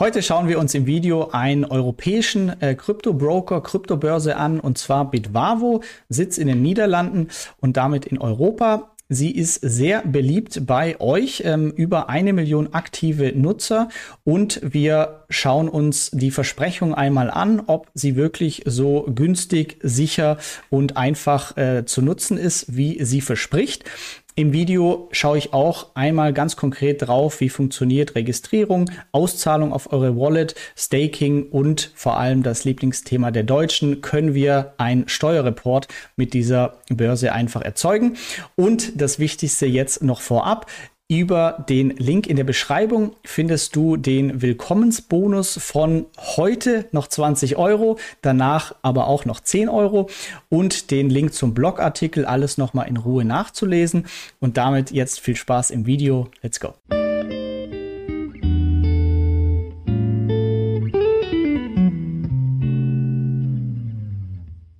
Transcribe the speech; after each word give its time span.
Heute 0.00 0.22
schauen 0.22 0.46
wir 0.46 0.60
uns 0.60 0.74
im 0.74 0.86
Video 0.86 1.30
einen 1.32 1.64
europäischen 1.64 2.50
äh, 2.62 2.76
Kryptobroker, 2.76 3.60
Kryptobörse 3.60 4.36
an, 4.36 4.60
und 4.60 4.78
zwar 4.78 5.10
Bitwavo, 5.10 5.82
Sitz 6.08 6.38
in 6.38 6.46
den 6.46 6.62
Niederlanden 6.62 7.26
und 7.60 7.76
damit 7.76 8.06
in 8.06 8.18
Europa. 8.18 8.92
Sie 9.08 9.32
ist 9.32 9.56
sehr 9.60 10.02
beliebt 10.02 10.66
bei 10.66 11.00
euch, 11.00 11.42
ähm, 11.44 11.72
über 11.74 12.08
eine 12.08 12.32
Million 12.32 12.74
aktive 12.74 13.32
Nutzer 13.34 13.88
und 14.22 14.60
wir 14.62 15.24
schauen 15.30 15.68
uns 15.68 16.12
die 16.12 16.30
Versprechung 16.30 16.94
einmal 16.94 17.28
an, 17.28 17.60
ob 17.66 17.90
sie 17.92 18.14
wirklich 18.14 18.62
so 18.66 19.04
günstig, 19.12 19.78
sicher 19.82 20.38
und 20.70 20.96
einfach 20.96 21.56
äh, 21.56 21.86
zu 21.86 22.02
nutzen 22.02 22.38
ist, 22.38 22.76
wie 22.76 23.02
sie 23.04 23.20
verspricht. 23.20 23.82
Im 24.38 24.52
Video 24.52 25.08
schaue 25.10 25.36
ich 25.36 25.52
auch 25.52 25.88
einmal 25.94 26.32
ganz 26.32 26.54
konkret 26.54 27.02
drauf, 27.02 27.40
wie 27.40 27.48
funktioniert 27.48 28.14
Registrierung, 28.14 28.88
Auszahlung 29.10 29.72
auf 29.72 29.92
eure 29.92 30.16
Wallet, 30.16 30.54
Staking 30.76 31.48
und 31.50 31.90
vor 31.96 32.18
allem 32.18 32.44
das 32.44 32.62
Lieblingsthema 32.62 33.32
der 33.32 33.42
Deutschen, 33.42 34.00
können 34.00 34.34
wir 34.34 34.74
ein 34.78 35.08
Steuerreport 35.08 35.88
mit 36.14 36.34
dieser 36.34 36.78
Börse 36.88 37.32
einfach 37.32 37.62
erzeugen. 37.62 38.16
Und 38.54 39.00
das 39.00 39.18
Wichtigste 39.18 39.66
jetzt 39.66 40.04
noch 40.04 40.20
vorab, 40.20 40.66
über 41.08 41.64
den 41.70 41.90
Link 41.96 42.26
in 42.26 42.36
der 42.36 42.44
Beschreibung 42.44 43.16
findest 43.24 43.74
du 43.74 43.96
den 43.96 44.42
Willkommensbonus 44.42 45.58
von 45.58 46.04
heute 46.36 46.86
noch 46.92 47.08
20 47.08 47.56
Euro, 47.56 47.98
danach 48.20 48.74
aber 48.82 49.06
auch 49.06 49.24
noch 49.24 49.40
10 49.40 49.70
Euro 49.70 50.10
und 50.50 50.90
den 50.90 51.08
Link 51.08 51.32
zum 51.32 51.54
Blogartikel, 51.54 52.26
alles 52.26 52.58
nochmal 52.58 52.88
in 52.88 52.98
Ruhe 52.98 53.24
nachzulesen. 53.24 54.06
Und 54.38 54.58
damit 54.58 54.90
jetzt 54.90 55.20
viel 55.20 55.36
Spaß 55.36 55.70
im 55.70 55.86
Video. 55.86 56.28
Let's 56.42 56.60
go. 56.60 56.74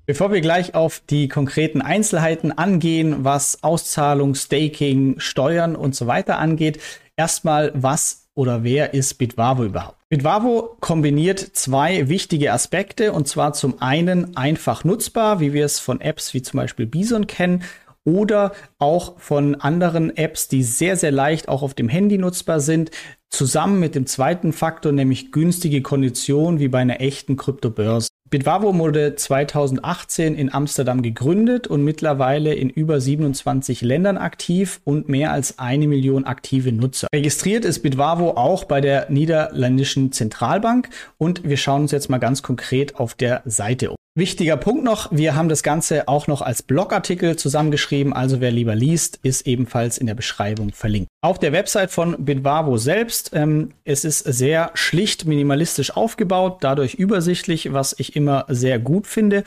Bevor 0.08 0.32
wir 0.32 0.40
gleich 0.40 0.74
auf 0.74 1.02
die 1.10 1.28
konkreten 1.28 1.82
Einzelheiten 1.82 2.50
angehen, 2.50 3.26
was 3.26 3.62
Auszahlung, 3.62 4.34
Staking, 4.34 5.20
Steuern 5.20 5.76
und 5.76 5.94
so 5.94 6.06
weiter 6.06 6.38
angeht, 6.38 6.80
erstmal 7.14 7.72
was 7.74 8.26
oder 8.34 8.64
wer 8.64 8.94
ist 8.94 9.18
Bitwavo 9.18 9.64
überhaupt? 9.64 9.98
Bitwavo 10.08 10.78
kombiniert 10.80 11.38
zwei 11.38 12.08
wichtige 12.08 12.54
Aspekte 12.54 13.12
und 13.12 13.28
zwar 13.28 13.52
zum 13.52 13.82
einen 13.82 14.34
einfach 14.34 14.82
nutzbar, 14.82 15.40
wie 15.40 15.52
wir 15.52 15.66
es 15.66 15.78
von 15.78 16.00
Apps 16.00 16.32
wie 16.32 16.40
zum 16.40 16.56
Beispiel 16.56 16.86
Bison 16.86 17.26
kennen 17.26 17.64
oder 18.04 18.52
auch 18.78 19.20
von 19.20 19.56
anderen 19.56 20.16
Apps, 20.16 20.48
die 20.48 20.62
sehr, 20.62 20.96
sehr 20.96 21.12
leicht 21.12 21.50
auch 21.50 21.60
auf 21.60 21.74
dem 21.74 21.90
Handy 21.90 22.16
nutzbar 22.16 22.60
sind, 22.60 22.92
zusammen 23.28 23.78
mit 23.78 23.94
dem 23.94 24.06
zweiten 24.06 24.54
Faktor, 24.54 24.92
nämlich 24.92 25.32
günstige 25.32 25.82
Konditionen 25.82 26.60
wie 26.60 26.68
bei 26.68 26.78
einer 26.78 27.02
echten 27.02 27.36
Kryptobörse. 27.36 28.08
Bitwavo 28.30 28.76
wurde 28.78 29.14
2018 29.14 30.34
in 30.34 30.52
Amsterdam 30.52 31.00
gegründet 31.00 31.66
und 31.66 31.82
mittlerweile 31.82 32.52
in 32.54 32.68
über 32.68 33.00
27 33.00 33.80
Ländern 33.80 34.18
aktiv 34.18 34.80
und 34.84 35.08
mehr 35.08 35.32
als 35.32 35.58
eine 35.58 35.88
Million 35.88 36.24
aktive 36.24 36.70
Nutzer. 36.72 37.08
Registriert 37.14 37.64
ist 37.64 37.80
Bitwavo 37.80 38.32
auch 38.32 38.64
bei 38.64 38.82
der 38.82 39.10
niederländischen 39.10 40.12
Zentralbank 40.12 40.90
und 41.16 41.44
wir 41.44 41.56
schauen 41.56 41.82
uns 41.82 41.92
jetzt 41.92 42.10
mal 42.10 42.18
ganz 42.18 42.42
konkret 42.42 42.96
auf 42.96 43.14
der 43.14 43.40
Seite 43.46 43.90
um. 43.90 43.96
Wichtiger 44.18 44.56
Punkt 44.56 44.82
noch, 44.82 45.12
wir 45.12 45.36
haben 45.36 45.48
das 45.48 45.62
Ganze 45.62 46.08
auch 46.08 46.26
noch 46.26 46.42
als 46.42 46.64
Blogartikel 46.64 47.36
zusammengeschrieben, 47.36 48.12
also 48.12 48.40
wer 48.40 48.50
lieber 48.50 48.74
liest, 48.74 49.20
ist 49.22 49.46
ebenfalls 49.46 49.96
in 49.96 50.08
der 50.08 50.16
Beschreibung 50.16 50.72
verlinkt. 50.72 51.08
Auf 51.22 51.38
der 51.38 51.52
Website 51.52 51.92
von 51.92 52.24
Bitwavo 52.24 52.78
selbst, 52.78 53.30
ähm, 53.32 53.74
es 53.84 54.04
ist 54.04 54.18
sehr 54.18 54.72
schlicht 54.74 55.24
minimalistisch 55.26 55.96
aufgebaut, 55.96 56.58
dadurch 56.62 56.94
übersichtlich, 56.94 57.72
was 57.72 57.94
ich 57.96 58.16
immer 58.16 58.44
sehr 58.48 58.80
gut 58.80 59.06
finde. 59.06 59.44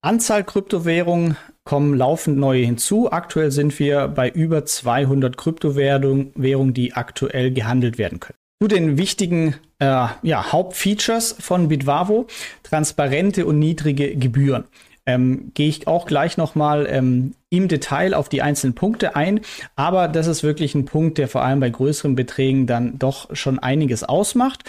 Anzahl 0.00 0.44
Kryptowährungen 0.44 1.36
kommen 1.64 1.94
laufend 1.94 2.38
neue 2.38 2.64
hinzu. 2.64 3.10
Aktuell 3.10 3.50
sind 3.50 3.76
wir 3.80 4.06
bei 4.06 4.30
über 4.30 4.64
200 4.64 5.36
Kryptowährungen, 5.36 6.72
die 6.72 6.92
aktuell 6.92 7.50
gehandelt 7.52 7.98
werden 7.98 8.20
können. 8.20 8.38
Zu 8.62 8.68
den 8.68 8.96
wichtigen 8.96 9.56
äh, 9.78 10.06
ja, 10.22 10.52
Hauptfeatures 10.52 11.36
von 11.38 11.68
Bitwavo, 11.68 12.26
transparente 12.62 13.46
und 13.46 13.58
niedrige 13.58 14.16
Gebühren. 14.16 14.64
Ähm, 15.06 15.52
Gehe 15.54 15.68
ich 15.68 15.86
auch 15.86 16.06
gleich 16.06 16.36
nochmal 16.36 16.86
ähm, 16.90 17.34
im 17.48 17.68
Detail 17.68 18.12
auf 18.12 18.28
die 18.28 18.42
einzelnen 18.42 18.74
Punkte 18.74 19.16
ein. 19.16 19.40
Aber 19.74 20.06
das 20.06 20.26
ist 20.26 20.42
wirklich 20.42 20.74
ein 20.74 20.84
Punkt, 20.84 21.16
der 21.16 21.28
vor 21.28 21.42
allem 21.42 21.60
bei 21.60 21.70
größeren 21.70 22.14
Beträgen 22.14 22.66
dann 22.66 22.98
doch 22.98 23.34
schon 23.34 23.58
einiges 23.58 24.04
ausmacht. 24.04 24.64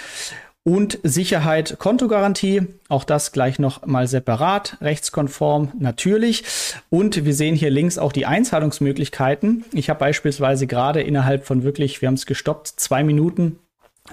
Und 0.64 1.00
Sicherheit, 1.03 1.78
Kontogarantie, 1.80 2.68
auch 2.90 3.03
das 3.03 3.31
gleich 3.31 3.59
noch 3.59 3.86
mal 3.86 4.08
separat, 4.08 4.78
rechtskonform 4.81 5.72
natürlich. 5.80 6.44
Und 6.90 7.25
wir 7.25 7.34
sehen 7.34 7.56
hier 7.56 7.72
links 7.72 7.98
auch 7.98 8.12
die 8.12 8.25
Einzahlungsmöglichkeiten. 8.25 9.66
Ich 9.74 9.90
habe 9.90 10.00
beispielsweise 10.00 10.68
gerade 10.68 11.02
innerhalb 11.02 11.46
von 11.46 11.64
wirklich, 11.64 12.02
wir 12.02 12.08
haben 12.08 12.16
es 12.16 12.25
gestoppt, 12.25 12.68
zwei 12.68 13.03
Minuten 13.03 13.58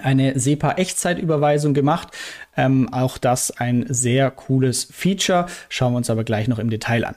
eine 0.01 0.39
SEPA-Echtzeitüberweisung 0.39 1.73
gemacht. 1.73 2.09
Ähm, 2.55 2.91
auch 2.91 3.17
das 3.17 3.51
ein 3.51 3.85
sehr 3.89 4.31
cooles 4.31 4.87
Feature. 4.91 5.47
Schauen 5.69 5.93
wir 5.93 5.97
uns 5.97 6.09
aber 6.09 6.23
gleich 6.23 6.47
noch 6.47 6.59
im 6.59 6.69
Detail 6.69 7.05
an. 7.05 7.15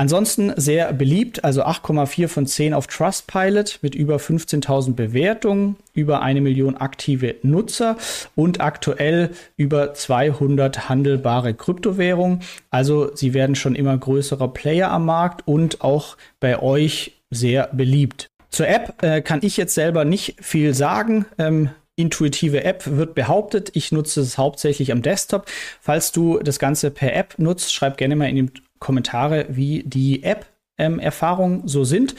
Ansonsten 0.00 0.54
sehr 0.56 0.94
beliebt, 0.94 1.44
also 1.44 1.62
8,4 1.62 2.28
von 2.28 2.46
10 2.46 2.72
auf 2.72 2.86
Trustpilot 2.86 3.80
mit 3.82 3.94
über 3.94 4.16
15.000 4.16 4.94
Bewertungen, 4.94 5.76
über 5.92 6.22
eine 6.22 6.40
Million 6.40 6.74
aktive 6.74 7.34
Nutzer 7.42 7.98
und 8.34 8.62
aktuell 8.62 9.32
über 9.58 9.92
200 9.92 10.88
handelbare 10.88 11.52
Kryptowährungen. 11.52 12.40
Also 12.70 13.14
sie 13.14 13.34
werden 13.34 13.56
schon 13.56 13.74
immer 13.74 13.94
größerer 13.98 14.48
Player 14.48 14.90
am 14.90 15.04
Markt 15.04 15.46
und 15.46 15.82
auch 15.82 16.16
bei 16.40 16.58
euch 16.58 17.20
sehr 17.28 17.68
beliebt. 17.70 18.30
Zur 18.48 18.68
App 18.68 19.02
äh, 19.02 19.20
kann 19.20 19.40
ich 19.42 19.58
jetzt 19.58 19.74
selber 19.74 20.06
nicht 20.06 20.36
viel 20.40 20.72
sagen. 20.72 21.26
Ähm, 21.38 21.68
intuitive 22.00 22.64
App 22.64 22.86
wird 22.86 23.14
behauptet. 23.14 23.70
Ich 23.74 23.92
nutze 23.92 24.20
es 24.20 24.38
hauptsächlich 24.38 24.92
am 24.92 25.02
Desktop. 25.02 25.46
Falls 25.80 26.12
du 26.12 26.38
das 26.38 26.58
Ganze 26.58 26.90
per 26.90 27.14
App 27.14 27.38
nutzt, 27.38 27.72
schreib 27.72 27.96
gerne 27.96 28.16
mal 28.16 28.28
in 28.28 28.46
die 28.46 28.52
Kommentare, 28.78 29.46
wie 29.50 29.82
die 29.84 30.22
App-Erfahrungen 30.22 31.60
ähm, 31.60 31.68
so 31.68 31.84
sind 31.84 32.14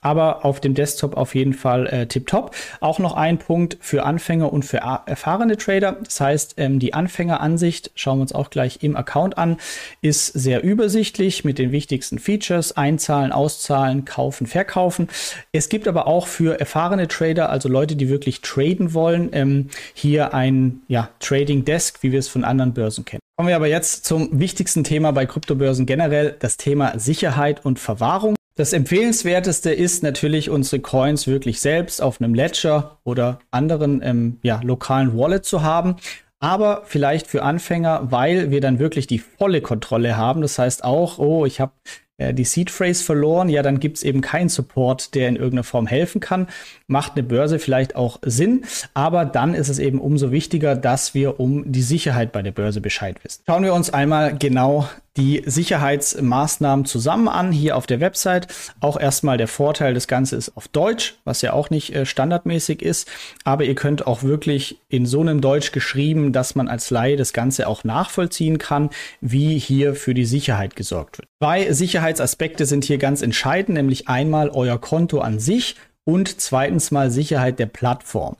aber 0.00 0.44
auf 0.44 0.60
dem 0.60 0.74
Desktop 0.74 1.16
auf 1.16 1.34
jeden 1.34 1.54
Fall 1.54 1.86
äh, 1.86 2.06
tipptopp. 2.06 2.54
Auch 2.80 2.98
noch 2.98 3.14
ein 3.14 3.38
Punkt 3.38 3.76
für 3.80 4.04
Anfänger 4.04 4.52
und 4.52 4.64
für 4.64 4.78
erfahrene 5.06 5.56
Trader. 5.56 5.96
Das 6.02 6.20
heißt, 6.20 6.54
ähm, 6.58 6.78
die 6.78 6.94
Anfängeransicht, 6.94 7.90
schauen 7.94 8.18
wir 8.18 8.22
uns 8.22 8.32
auch 8.32 8.50
gleich 8.50 8.82
im 8.82 8.96
Account 8.96 9.38
an, 9.38 9.56
ist 10.02 10.26
sehr 10.26 10.62
übersichtlich 10.62 11.44
mit 11.44 11.58
den 11.58 11.72
wichtigsten 11.72 12.18
Features, 12.18 12.76
einzahlen, 12.76 13.32
auszahlen, 13.32 14.04
kaufen, 14.04 14.46
verkaufen. 14.46 15.08
Es 15.52 15.68
gibt 15.68 15.88
aber 15.88 16.06
auch 16.06 16.26
für 16.26 16.58
erfahrene 16.60 17.08
Trader, 17.08 17.50
also 17.50 17.68
Leute, 17.68 17.96
die 17.96 18.08
wirklich 18.08 18.40
traden 18.40 18.94
wollen, 18.94 19.30
ähm, 19.32 19.68
hier 19.94 20.34
ein 20.34 20.80
ja, 20.88 21.10
Trading 21.20 21.64
Desk, 21.64 22.02
wie 22.02 22.12
wir 22.12 22.18
es 22.18 22.28
von 22.28 22.44
anderen 22.44 22.74
Börsen 22.74 23.04
kennen. 23.04 23.20
Kommen 23.36 23.48
wir 23.48 23.56
aber 23.56 23.66
jetzt 23.66 24.06
zum 24.06 24.40
wichtigsten 24.40 24.82
Thema 24.82 25.12
bei 25.12 25.26
Kryptobörsen 25.26 25.84
generell, 25.84 26.36
das 26.38 26.56
Thema 26.56 26.98
Sicherheit 26.98 27.64
und 27.66 27.78
Verwahrung. 27.78 28.34
Das 28.56 28.72
empfehlenswerteste 28.72 29.70
ist 29.70 30.02
natürlich 30.02 30.48
unsere 30.48 30.80
Coins 30.80 31.26
wirklich 31.26 31.60
selbst 31.60 32.00
auf 32.00 32.22
einem 32.22 32.32
Ledger 32.32 32.98
oder 33.04 33.38
anderen 33.50 34.00
ähm, 34.02 34.38
ja, 34.42 34.60
lokalen 34.64 35.16
Wallet 35.16 35.44
zu 35.44 35.62
haben. 35.62 35.96
Aber 36.38 36.82
vielleicht 36.86 37.26
für 37.26 37.42
Anfänger, 37.42 38.10
weil 38.10 38.50
wir 38.50 38.62
dann 38.62 38.78
wirklich 38.78 39.06
die 39.06 39.18
volle 39.18 39.60
Kontrolle 39.60 40.16
haben. 40.16 40.40
Das 40.40 40.58
heißt 40.58 40.84
auch, 40.84 41.18
oh, 41.18 41.44
ich 41.44 41.60
habe 41.60 41.72
äh, 42.16 42.32
die 42.32 42.44
Seed 42.44 42.70
Phrase 42.70 43.04
verloren, 43.04 43.50
ja, 43.50 43.62
dann 43.62 43.78
gibt 43.78 43.98
es 43.98 44.02
eben 44.02 44.22
keinen 44.22 44.48
Support, 44.48 45.14
der 45.14 45.28
in 45.28 45.36
irgendeiner 45.36 45.64
Form 45.64 45.86
helfen 45.86 46.22
kann. 46.22 46.48
Macht 46.86 47.12
eine 47.12 47.24
Börse 47.24 47.58
vielleicht 47.58 47.94
auch 47.94 48.20
Sinn, 48.24 48.64
aber 48.94 49.26
dann 49.26 49.52
ist 49.52 49.68
es 49.68 49.78
eben 49.78 50.00
umso 50.00 50.30
wichtiger, 50.32 50.76
dass 50.76 51.12
wir 51.12 51.40
um 51.40 51.70
die 51.70 51.82
Sicherheit 51.82 52.32
bei 52.32 52.40
der 52.40 52.52
Börse 52.52 52.80
Bescheid 52.80 53.22
wissen. 53.22 53.42
Schauen 53.46 53.64
wir 53.64 53.74
uns 53.74 53.90
einmal 53.90 54.34
genau 54.36 54.88
die 55.16 55.42
Sicherheitsmaßnahmen 55.44 56.84
zusammen 56.84 57.28
an, 57.28 57.52
hier 57.52 57.76
auf 57.76 57.86
der 57.86 58.00
Website. 58.00 58.48
Auch 58.80 58.98
erstmal 58.98 59.38
der 59.38 59.48
Vorteil, 59.48 59.94
das 59.94 60.08
Ganze 60.08 60.36
ist 60.36 60.56
auf 60.56 60.68
Deutsch, 60.68 61.16
was 61.24 61.42
ja 61.42 61.52
auch 61.52 61.70
nicht 61.70 61.94
äh, 61.94 62.06
standardmäßig 62.06 62.82
ist. 62.82 63.08
Aber 63.44 63.64
ihr 63.64 63.74
könnt 63.74 64.06
auch 64.06 64.22
wirklich 64.22 64.80
in 64.88 65.06
so 65.06 65.20
einem 65.20 65.40
Deutsch 65.40 65.72
geschrieben, 65.72 66.32
dass 66.32 66.54
man 66.54 66.68
als 66.68 66.90
Laie 66.90 67.16
das 67.16 67.32
Ganze 67.32 67.66
auch 67.66 67.84
nachvollziehen 67.84 68.58
kann, 68.58 68.90
wie 69.20 69.58
hier 69.58 69.94
für 69.94 70.14
die 70.14 70.24
Sicherheit 70.24 70.76
gesorgt 70.76 71.18
wird. 71.18 71.28
Zwei 71.42 71.72
Sicherheitsaspekte 71.72 72.66
sind 72.66 72.84
hier 72.84 72.98
ganz 72.98 73.22
entscheidend, 73.22 73.76
nämlich 73.76 74.08
einmal 74.08 74.50
euer 74.50 74.80
Konto 74.80 75.20
an 75.20 75.38
sich 75.38 75.76
und 76.06 76.40
zweitens 76.40 76.90
mal 76.90 77.10
Sicherheit 77.10 77.58
der 77.58 77.66
Plattform. 77.66 78.36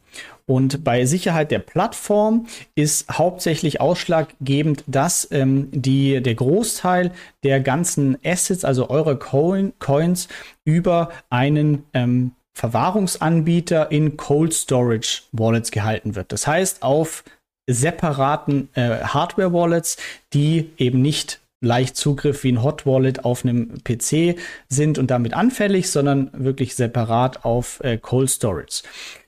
Und 0.47 0.85
bei 0.85 1.05
Sicherheit 1.05 1.51
der 1.51 1.59
Plattform 1.59 2.47
ist 2.77 3.11
hauptsächlich 3.11 3.81
ausschlaggebend, 3.81 4.85
dass 4.87 5.29
ähm, 5.33 5.69
die, 5.73 6.23
der 6.23 6.37
Großteil 6.37 7.11
der 7.43 7.61
ganzen 7.61 8.17
Assets, 8.25 8.65
also 8.65 8.89
eure 8.89 9.19
Coin, 9.19 9.73
Coins, 9.81 10.29
über 10.65 11.11
einen 11.31 11.85
ähm, 11.95 12.31
Verwahrungsanbieter 12.55 13.91
in 13.91 14.17
Cold 14.17 14.55
Storage 14.55 15.23
Wallets 15.33 15.73
gehalten 15.73 16.15
wird. 16.15 16.31
Das 16.31 16.47
heißt, 16.47 16.85
auf 16.85 17.25
separaten 17.69 18.69
äh, 18.75 19.01
Hardware-Wallets, 19.03 19.97
die 20.33 20.71
eben 20.79 21.03
nicht 21.03 21.41
leicht 21.61 21.97
Zugriff 21.97 22.45
wie 22.45 22.53
ein 22.53 22.63
Hot 22.63 22.87
Wallet 22.87 23.25
auf 23.25 23.45
einem 23.45 23.83
PC 23.83 24.39
sind 24.69 24.99
und 24.99 25.11
damit 25.11 25.35
anfällig, 25.35 25.91
sondern 25.91 26.31
wirklich 26.33 26.75
separat 26.75 27.45
auf 27.45 27.81
äh, 27.83 27.99
Cold 27.99 28.31
Storage. 28.31 28.83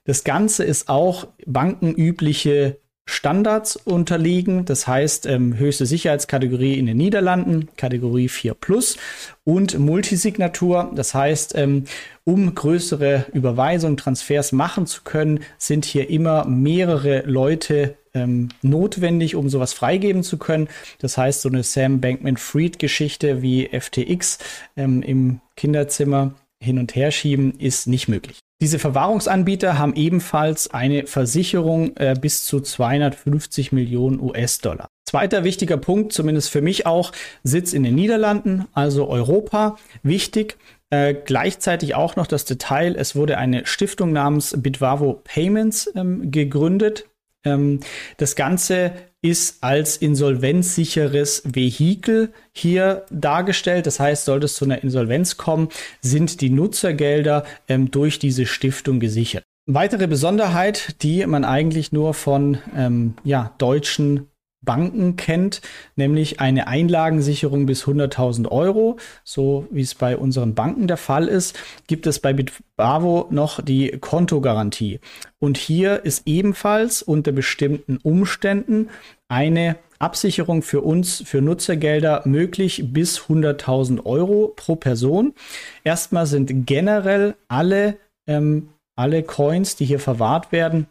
Das 0.04 0.24
Ganze 0.24 0.64
ist 0.64 0.88
auch 0.88 1.28
bankenübliche 1.46 2.78
Standards 3.08 3.76
unterliegen. 3.76 4.66
Das 4.66 4.86
heißt, 4.86 5.26
ähm, 5.26 5.56
höchste 5.56 5.86
Sicherheitskategorie 5.86 6.78
in 6.78 6.86
den 6.86 6.98
Niederlanden, 6.98 7.68
Kategorie 7.76 8.28
4 8.28 8.52
Plus 8.52 8.98
und 9.44 9.78
Multisignatur. 9.78 10.92
Das 10.94 11.14
heißt, 11.14 11.54
ähm, 11.56 11.84
um 12.24 12.54
größere 12.54 13.24
Überweisungen, 13.32 13.96
Transfers 13.96 14.52
machen 14.52 14.86
zu 14.86 15.02
können, 15.04 15.40
sind 15.56 15.86
hier 15.86 16.10
immer 16.10 16.44
mehrere 16.44 17.22
Leute 17.22 17.96
ähm, 18.14 18.48
notwendig, 18.62 19.34
um 19.34 19.48
sowas 19.48 19.72
freigeben 19.72 20.22
zu 20.22 20.38
können. 20.38 20.68
Das 20.98 21.18
heißt, 21.18 21.42
so 21.42 21.48
eine 21.48 21.62
Sam 21.62 22.00
Bankman-Fried-Geschichte 22.00 23.42
wie 23.42 23.68
FTX 23.68 24.38
ähm, 24.76 25.02
im 25.02 25.40
Kinderzimmer 25.56 26.34
hin 26.62 26.78
und 26.78 26.94
her 26.94 27.10
schieben 27.10 27.58
ist 27.58 27.86
nicht 27.86 28.08
möglich. 28.08 28.38
Diese 28.60 28.80
Verwahrungsanbieter 28.80 29.78
haben 29.78 29.94
ebenfalls 29.94 30.68
eine 30.70 31.06
Versicherung 31.06 31.96
äh, 31.96 32.16
bis 32.20 32.44
zu 32.44 32.60
250 32.60 33.70
Millionen 33.70 34.20
US-Dollar. 34.20 34.88
Zweiter 35.08 35.44
wichtiger 35.44 35.76
Punkt, 35.76 36.12
zumindest 36.12 36.50
für 36.50 36.60
mich 36.60 36.84
auch, 36.84 37.12
Sitz 37.44 37.72
in 37.72 37.84
den 37.84 37.94
Niederlanden, 37.94 38.66
also 38.72 39.08
Europa. 39.08 39.76
Wichtig, 40.02 40.58
äh, 40.90 41.14
gleichzeitig 41.14 41.94
auch 41.94 42.16
noch 42.16 42.26
das 42.26 42.44
Detail, 42.44 42.96
es 42.96 43.14
wurde 43.14 43.38
eine 43.38 43.64
Stiftung 43.64 44.12
namens 44.12 44.54
Bitwavo 44.58 45.20
Payments 45.22 45.90
ähm, 45.94 46.30
gegründet. 46.30 47.06
Ähm, 47.48 47.80
das 48.16 48.36
Ganze 48.36 48.92
ist 49.20 49.64
als 49.64 49.96
insolvenzsicheres 49.96 51.42
Vehikel 51.44 52.32
hier 52.52 53.04
dargestellt. 53.10 53.86
Das 53.86 53.98
heißt, 53.98 54.24
sollte 54.24 54.46
es 54.46 54.54
zu 54.54 54.64
einer 54.64 54.82
Insolvenz 54.82 55.36
kommen, 55.36 55.68
sind 56.00 56.40
die 56.40 56.50
Nutzergelder 56.50 57.44
ähm, 57.68 57.90
durch 57.90 58.18
diese 58.18 58.46
Stiftung 58.46 59.00
gesichert. 59.00 59.42
Weitere 59.66 60.06
Besonderheit, 60.06 61.02
die 61.02 61.26
man 61.26 61.44
eigentlich 61.44 61.92
nur 61.92 62.14
von 62.14 62.58
ähm, 62.76 63.14
ja, 63.24 63.54
deutschen 63.58 64.28
Banken 64.60 65.16
kennt, 65.16 65.60
nämlich 65.96 66.40
eine 66.40 66.66
Einlagensicherung 66.66 67.66
bis 67.66 67.84
100.000 67.84 68.48
Euro, 68.48 68.98
so 69.24 69.66
wie 69.70 69.82
es 69.82 69.94
bei 69.94 70.16
unseren 70.16 70.54
Banken 70.54 70.88
der 70.88 70.96
Fall 70.96 71.28
ist, 71.28 71.58
gibt 71.86 72.06
es 72.06 72.18
bei 72.18 72.32
Bitbavo 72.32 73.28
noch 73.30 73.62
die 73.62 73.98
Kontogarantie. 73.98 75.00
Und 75.38 75.56
hier 75.56 76.04
ist 76.04 76.26
ebenfalls 76.26 77.02
unter 77.02 77.32
bestimmten 77.32 77.98
Umständen 77.98 78.88
eine 79.28 79.76
Absicherung 79.98 80.62
für 80.62 80.80
uns, 80.80 81.22
für 81.24 81.40
Nutzergelder 81.40 82.22
möglich 82.24 82.84
bis 82.92 83.20
100.000 83.20 84.06
Euro 84.06 84.52
pro 84.54 84.76
Person. 84.76 85.34
Erstmal 85.84 86.26
sind 86.26 86.66
generell 86.66 87.36
alle, 87.48 87.96
ähm, 88.26 88.70
alle 88.96 89.22
Coins, 89.22 89.76
die 89.76 89.84
hier 89.84 90.00
verwahrt 90.00 90.52
werden, 90.52 90.86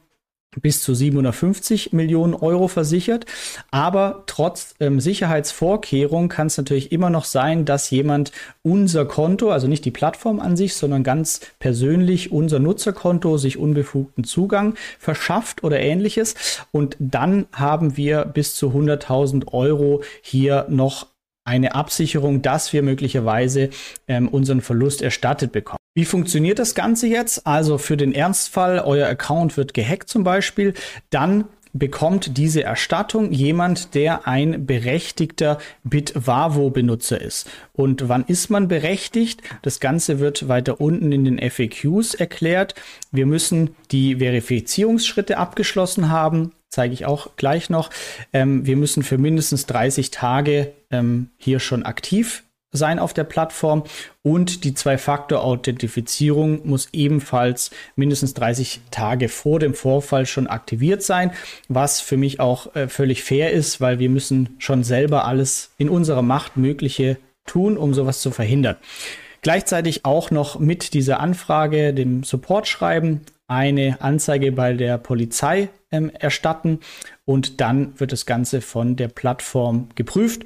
bis 0.61 0.81
zu 0.81 0.93
750 0.93 1.93
Millionen 1.93 2.33
Euro 2.33 2.67
versichert. 2.67 3.25
Aber 3.71 4.23
trotz 4.27 4.75
ähm, 4.79 4.99
Sicherheitsvorkehrung 4.99 6.29
kann 6.29 6.47
es 6.47 6.57
natürlich 6.57 6.91
immer 6.91 7.09
noch 7.09 7.25
sein, 7.25 7.65
dass 7.65 7.89
jemand 7.89 8.31
unser 8.63 9.05
Konto, 9.05 9.51
also 9.51 9.67
nicht 9.67 9.85
die 9.85 9.91
Plattform 9.91 10.39
an 10.39 10.57
sich, 10.57 10.75
sondern 10.75 11.03
ganz 11.03 11.41
persönlich 11.59 12.31
unser 12.31 12.59
Nutzerkonto 12.59 13.37
sich 13.37 13.57
unbefugten 13.57 14.23
Zugang 14.23 14.75
verschafft 14.99 15.63
oder 15.63 15.79
ähnliches. 15.79 16.35
Und 16.71 16.95
dann 16.99 17.47
haben 17.53 17.97
wir 17.97 18.25
bis 18.25 18.55
zu 18.55 18.69
100.000 18.69 19.53
Euro 19.53 20.01
hier 20.21 20.65
noch 20.69 21.07
eine 21.47 21.75
Absicherung, 21.75 22.41
dass 22.41 22.73
wir 22.73 22.83
möglicherweise 22.83 23.69
ähm, 24.07 24.27
unseren 24.27 24.61
Verlust 24.61 25.01
erstattet 25.01 25.53
bekommen. 25.53 25.77
Wie 25.97 26.05
funktioniert 26.05 26.59
das 26.59 26.75
Ganze 26.75 27.07
jetzt? 27.07 27.47
Also 27.47 27.79
für 27.79 27.97
den 27.97 28.13
Ernstfall, 28.13 28.81
euer 28.85 29.07
Account 29.07 29.57
wird 29.57 29.73
gehackt 29.73 30.09
zum 30.09 30.23
Beispiel, 30.23 30.75
dann 31.09 31.45
bekommt 31.73 32.37
diese 32.37 32.63
Erstattung 32.63 33.31
jemand, 33.31 33.95
der 33.95 34.27
ein 34.27 34.67
berechtigter 34.67 35.57
Bitwavo-Benutzer 35.85 37.19
ist. 37.19 37.49
Und 37.73 38.09
wann 38.09 38.25
ist 38.25 38.51
man 38.51 38.67
berechtigt? 38.67 39.41
Das 39.63 39.79
Ganze 39.79 40.19
wird 40.19 40.47
weiter 40.47 40.79
unten 40.79 41.11
in 41.11 41.25
den 41.25 41.39
FAQs 41.39 42.13
erklärt. 42.13 42.75
Wir 43.11 43.25
müssen 43.25 43.71
die 43.89 44.17
Verifizierungsschritte 44.17 45.39
abgeschlossen 45.39 46.11
haben. 46.11 46.51
Zeige 46.69 46.93
ich 46.93 47.07
auch 47.07 47.35
gleich 47.37 47.71
noch. 47.71 47.89
Ähm, 48.33 48.67
wir 48.67 48.77
müssen 48.77 49.01
für 49.01 49.17
mindestens 49.17 49.65
30 49.65 50.11
Tage 50.11 50.73
ähm, 50.91 51.31
hier 51.37 51.59
schon 51.59 51.81
aktiv 51.81 52.43
sein 52.71 52.99
auf 52.99 53.13
der 53.13 53.23
Plattform 53.23 53.83
und 54.23 54.63
die 54.63 54.73
Zwei-Faktor-Authentifizierung 54.73 56.67
muss 56.67 56.89
ebenfalls 56.91 57.71
mindestens 57.95 58.33
30 58.33 58.81
Tage 58.91 59.29
vor 59.29 59.59
dem 59.59 59.73
Vorfall 59.73 60.25
schon 60.25 60.47
aktiviert 60.47 61.01
sein, 61.01 61.31
was 61.69 62.01
für 62.01 62.17
mich 62.17 62.39
auch 62.39 62.75
äh, 62.75 62.87
völlig 62.87 63.23
fair 63.23 63.51
ist, 63.51 63.79
weil 63.79 63.99
wir 63.99 64.09
müssen 64.09 64.55
schon 64.59 64.83
selber 64.83 65.25
alles 65.25 65.71
in 65.77 65.89
unserer 65.89 66.21
Macht 66.21 66.57
Mögliche 66.57 67.17
tun, 67.45 67.77
um 67.77 67.93
sowas 67.93 68.21
zu 68.21 68.31
verhindern. 68.31 68.75
Gleichzeitig 69.41 70.03
auch 70.03 70.31
noch 70.31 70.59
mit 70.59 70.93
dieser 70.93 71.19
Anfrage, 71.21 71.93
dem 71.93 72.23
Support 72.23 72.67
schreiben, 72.67 73.21
eine 73.47 74.01
Anzeige 74.01 74.51
bei 74.51 74.73
der 74.73 74.97
Polizei 74.97 75.69
ähm, 75.89 76.11
erstatten 76.13 76.79
und 77.23 77.61
dann 77.61 77.97
wird 77.97 78.11
das 78.11 78.25
Ganze 78.25 78.59
von 78.59 78.97
der 78.97 79.07
Plattform 79.07 79.87
geprüft 79.95 80.43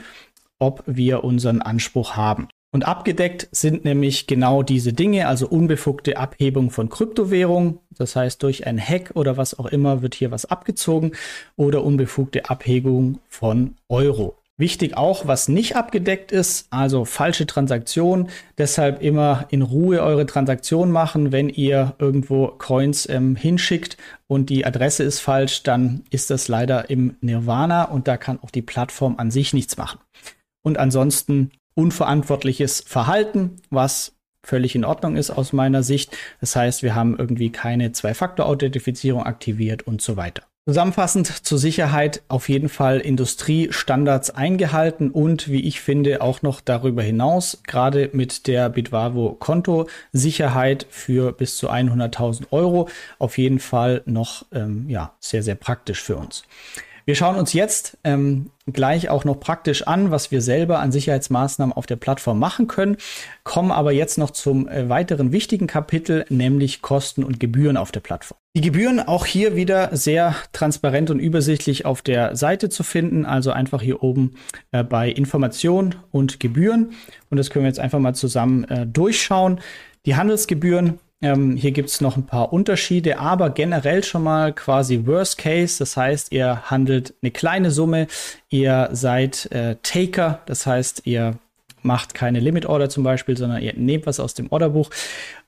ob 0.61 0.83
wir 0.85 1.23
unseren 1.23 1.61
Anspruch 1.61 2.15
haben. 2.15 2.47
Und 2.73 2.87
abgedeckt 2.87 3.49
sind 3.51 3.83
nämlich 3.83 4.27
genau 4.27 4.63
diese 4.63 4.93
Dinge, 4.93 5.27
also 5.27 5.45
unbefugte 5.45 6.15
Abhebung 6.15 6.69
von 6.69 6.87
Kryptowährung, 6.87 7.79
das 7.97 8.15
heißt 8.15 8.41
durch 8.43 8.65
ein 8.65 8.79
Hack 8.79 9.11
oder 9.15 9.35
was 9.35 9.59
auch 9.59 9.65
immer 9.65 10.01
wird 10.01 10.15
hier 10.15 10.31
was 10.31 10.45
abgezogen 10.45 11.11
oder 11.57 11.83
unbefugte 11.83 12.49
Abhebung 12.49 13.19
von 13.27 13.75
Euro. 13.89 14.37
Wichtig 14.55 14.95
auch, 14.95 15.27
was 15.27 15.49
nicht 15.49 15.75
abgedeckt 15.75 16.31
ist, 16.31 16.67
also 16.69 17.03
falsche 17.03 17.47
Transaktionen. 17.47 18.29
Deshalb 18.57 19.01
immer 19.01 19.47
in 19.49 19.63
Ruhe 19.63 20.01
eure 20.01 20.27
Transaktion 20.27 20.91
machen. 20.91 21.31
Wenn 21.31 21.49
ihr 21.49 21.95
irgendwo 21.97 22.47
Coins 22.47 23.09
ähm, 23.09 23.35
hinschickt 23.35 23.97
und 24.27 24.49
die 24.49 24.65
Adresse 24.65 25.03
ist 25.03 25.19
falsch, 25.19 25.63
dann 25.63 26.03
ist 26.11 26.29
das 26.29 26.47
leider 26.47 26.89
im 26.91 27.15
Nirvana 27.21 27.85
und 27.85 28.07
da 28.07 28.17
kann 28.17 28.39
auch 28.43 28.51
die 28.51 28.61
Plattform 28.61 29.15
an 29.17 29.31
sich 29.31 29.51
nichts 29.51 29.77
machen 29.77 29.99
und 30.63 30.77
ansonsten 30.77 31.51
unverantwortliches 31.73 32.81
Verhalten, 32.85 33.57
was 33.69 34.13
völlig 34.43 34.75
in 34.75 34.85
Ordnung 34.85 35.15
ist 35.15 35.31
aus 35.31 35.53
meiner 35.53 35.83
Sicht. 35.83 36.15
Das 36.39 36.55
heißt, 36.55 36.83
wir 36.83 36.95
haben 36.95 37.17
irgendwie 37.17 37.51
keine 37.51 37.91
Zwei-Faktor-Authentifizierung 37.91 39.23
aktiviert 39.23 39.83
und 39.83 40.01
so 40.01 40.17
weiter. 40.17 40.43
Zusammenfassend 40.67 41.25
zur 41.27 41.57
Sicherheit 41.57 42.21
auf 42.27 42.47
jeden 42.47 42.69
Fall 42.69 42.99
Industriestandards 42.99 44.29
eingehalten 44.29 45.09
und 45.09 45.49
wie 45.49 45.61
ich 45.61 45.81
finde 45.81 46.21
auch 46.21 46.43
noch 46.43 46.61
darüber 46.61 47.01
hinaus, 47.01 47.63
gerade 47.65 48.11
mit 48.13 48.45
der 48.45 48.69
Bitwavo 48.69 49.35
Konto-Sicherheit 49.39 50.85
für 50.87 51.31
bis 51.31 51.57
zu 51.57 51.71
100.000 51.71 52.51
Euro 52.51 52.89
auf 53.17 53.39
jeden 53.39 53.57
Fall 53.57 54.03
noch 54.05 54.45
ähm, 54.51 54.85
ja, 54.87 55.15
sehr, 55.19 55.41
sehr 55.41 55.55
praktisch 55.55 56.03
für 56.03 56.15
uns. 56.15 56.43
Wir 57.05 57.15
schauen 57.15 57.35
uns 57.35 57.53
jetzt 57.53 57.97
ähm, 58.03 58.51
gleich 58.67 59.09
auch 59.09 59.25
noch 59.25 59.39
praktisch 59.39 59.87
an, 59.87 60.11
was 60.11 60.31
wir 60.31 60.41
selber 60.41 60.79
an 60.79 60.91
Sicherheitsmaßnahmen 60.91 61.73
auf 61.73 61.85
der 61.85 61.95
Plattform 61.95 62.39
machen 62.39 62.67
können, 62.67 62.97
kommen 63.43 63.71
aber 63.71 63.91
jetzt 63.91 64.17
noch 64.17 64.31
zum 64.31 64.67
äh, 64.67 64.87
weiteren 64.89 65.31
wichtigen 65.31 65.67
Kapitel, 65.67 66.25
nämlich 66.29 66.81
Kosten 66.81 67.23
und 67.23 67.39
Gebühren 67.39 67.77
auf 67.77 67.91
der 67.91 68.01
Plattform. 68.01 68.37
Die 68.55 68.61
Gebühren 68.61 68.99
auch 68.99 69.25
hier 69.25 69.55
wieder 69.55 69.95
sehr 69.95 70.35
transparent 70.51 71.09
und 71.09 71.19
übersichtlich 71.19 71.85
auf 71.85 72.01
der 72.01 72.35
Seite 72.35 72.69
zu 72.69 72.83
finden, 72.83 73.25
also 73.25 73.51
einfach 73.51 73.81
hier 73.81 74.03
oben 74.03 74.35
äh, 74.71 74.83
bei 74.83 75.09
Information 75.09 75.95
und 76.11 76.39
Gebühren. 76.39 76.91
Und 77.29 77.37
das 77.37 77.49
können 77.49 77.63
wir 77.63 77.69
jetzt 77.69 77.79
einfach 77.79 77.99
mal 77.99 78.13
zusammen 78.13 78.65
äh, 78.65 78.85
durchschauen. 78.85 79.61
Die 80.05 80.15
Handelsgebühren 80.15 80.99
ähm, 81.21 81.55
hier 81.55 81.71
gibt 81.71 81.89
es 81.89 82.01
noch 82.01 82.17
ein 82.17 82.25
paar 82.25 82.51
Unterschiede, 82.51 83.19
aber 83.19 83.51
generell 83.51 84.03
schon 84.03 84.23
mal 84.23 84.53
quasi 84.53 85.05
Worst 85.05 85.37
Case. 85.37 85.77
Das 85.79 85.95
heißt, 85.95 86.31
ihr 86.31 86.63
handelt 86.69 87.13
eine 87.21 87.31
kleine 87.31 87.71
Summe, 87.71 88.07
ihr 88.49 88.89
seid 88.91 89.51
äh, 89.51 89.75
Taker, 89.83 90.41
das 90.45 90.65
heißt, 90.65 91.03
ihr 91.05 91.37
macht 91.83 92.13
keine 92.13 92.39
Limit 92.39 92.65
Order 92.65 92.89
zum 92.89 93.03
Beispiel, 93.03 93.37
sondern 93.37 93.61
ihr 93.61 93.73
nehmt 93.73 94.05
was 94.05 94.19
aus 94.19 94.33
dem 94.33 94.51
Orderbuch. 94.51 94.89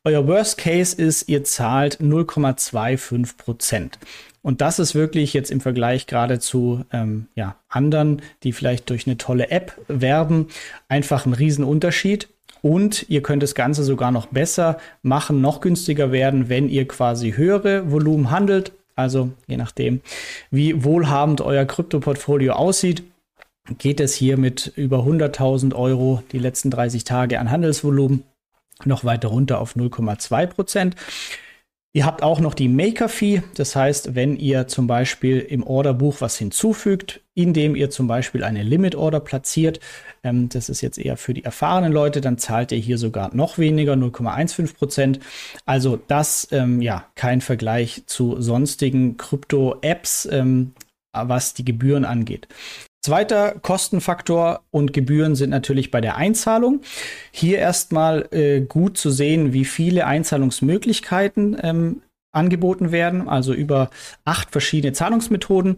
Euer 0.04 0.28
Worst 0.28 0.58
Case 0.58 0.96
ist, 0.96 1.30
ihr 1.30 1.44
zahlt 1.44 2.00
0,25 2.02 3.38
Prozent. 3.38 4.00
Und 4.42 4.60
das 4.60 4.78
ist 4.78 4.94
wirklich 4.94 5.34
jetzt 5.34 5.52
im 5.52 5.62
Vergleich 5.62 6.06
gerade 6.06 6.40
zu 6.40 6.84
ähm, 6.92 7.28
ja, 7.34 7.56
anderen, 7.70 8.22
die 8.44 8.52
vielleicht 8.52 8.90
durch 8.90 9.08
eine 9.08 9.18
tolle 9.18 9.50
App 9.50 9.80
werben, 9.88 10.50
einfach 10.90 11.26
ein 11.26 11.34
Riesenunterschied. 11.34 12.28
Und 12.64 13.10
ihr 13.10 13.22
könnt 13.22 13.44
das 13.44 13.56
Ganze 13.56 13.84
sogar 13.84 14.12
noch 14.12 14.28
besser 14.28 14.78
machen, 15.02 15.42
noch 15.42 15.60
günstiger 15.60 16.14
werden, 16.14 16.48
wenn 16.48 16.70
ihr 16.70 16.88
quasi 16.88 17.34
höhere 17.34 17.92
Volumen 17.92 18.32
handelt. 18.32 18.72
Also 18.96 19.32
je 19.48 19.58
nachdem, 19.58 20.00
wie 20.50 20.86
wohlhabend 20.86 21.42
euer 21.42 21.66
Krypto-Portfolio 21.66 22.54
aussieht, 22.54 23.04
geht 23.80 24.00
es 24.00 24.14
hier 24.14 24.38
mit 24.38 24.72
über 24.78 25.00
100.000 25.00 25.76
Euro 25.76 26.24
die 26.32 26.40
letzten 26.40 26.72
30 26.72 27.04
Tage 27.04 27.38
an 27.38 27.52
Handelsvolumen 27.52 28.24
noch 28.86 29.04
weiter 29.04 29.28
runter 29.28 29.60
auf 29.60 29.76
0,2 29.76 30.48
Prozent. 30.48 30.96
Ihr 31.96 32.08
habt 32.08 32.24
auch 32.24 32.40
noch 32.40 32.56
die 32.56 32.70
Maker-Fee. 32.70 33.44
Das 33.56 33.76
heißt, 33.76 34.16
wenn 34.16 34.36
ihr 34.36 34.68
zum 34.68 34.88
Beispiel 34.88 35.40
im 35.40 35.62
Orderbuch 35.62 36.22
was 36.22 36.38
hinzufügt, 36.38 37.22
indem 37.36 37.76
ihr 37.76 37.92
zum 37.92 38.08
Beispiel 38.08 38.44
eine 38.44 38.64
Limit-Order 38.64 39.20
platziert, 39.20 39.80
ähm, 40.24 40.50
das 40.50 40.70
ist 40.70 40.82
jetzt 40.82 40.98
eher 40.98 41.18
für 41.18 41.36
die 41.36 41.44
erfahrenen 41.44 41.94
Leute, 41.94 42.20
dann 42.20 42.40
zahlt 42.40 42.72
ihr 42.72 42.80
hier 42.80 42.98
sogar 42.98 43.36
noch 43.36 43.60
weniger, 43.60 43.94
0,15 43.94 44.74
Prozent. 44.74 45.20
Also 45.66 46.00
das, 46.08 46.48
ähm, 46.52 46.82
ja, 46.82 47.06
kein 47.14 47.42
Vergleich 47.42 48.04
zu 48.08 48.42
sonstigen 48.42 49.18
Krypto-Apps, 49.18 50.28
ähm, 50.32 50.74
was 51.12 51.54
die 51.54 51.64
Gebühren 51.64 52.06
angeht. 52.06 52.48
Zweiter 53.04 53.56
Kostenfaktor 53.62 54.62
und 54.72 54.94
Gebühren 54.94 55.36
sind 55.36 55.50
natürlich 55.50 55.92
bei 55.92 56.00
der 56.00 56.16
Einzahlung. 56.16 56.80
Hier 57.32 57.58
erstmal 57.58 58.30
äh, 58.32 58.62
gut 58.62 58.98
zu 58.98 59.12
sehen, 59.12 59.52
wie 59.52 59.66
viele 59.66 60.08
Einzahlungsmöglichkeiten 60.08 61.58
ähm, 61.62 62.02
angeboten 62.32 62.94
werden, 62.94 63.28
also 63.28 63.54
über 63.54 63.90
acht 64.24 64.52
verschiedene 64.52 64.94
Zahlungsmethoden. 64.94 65.76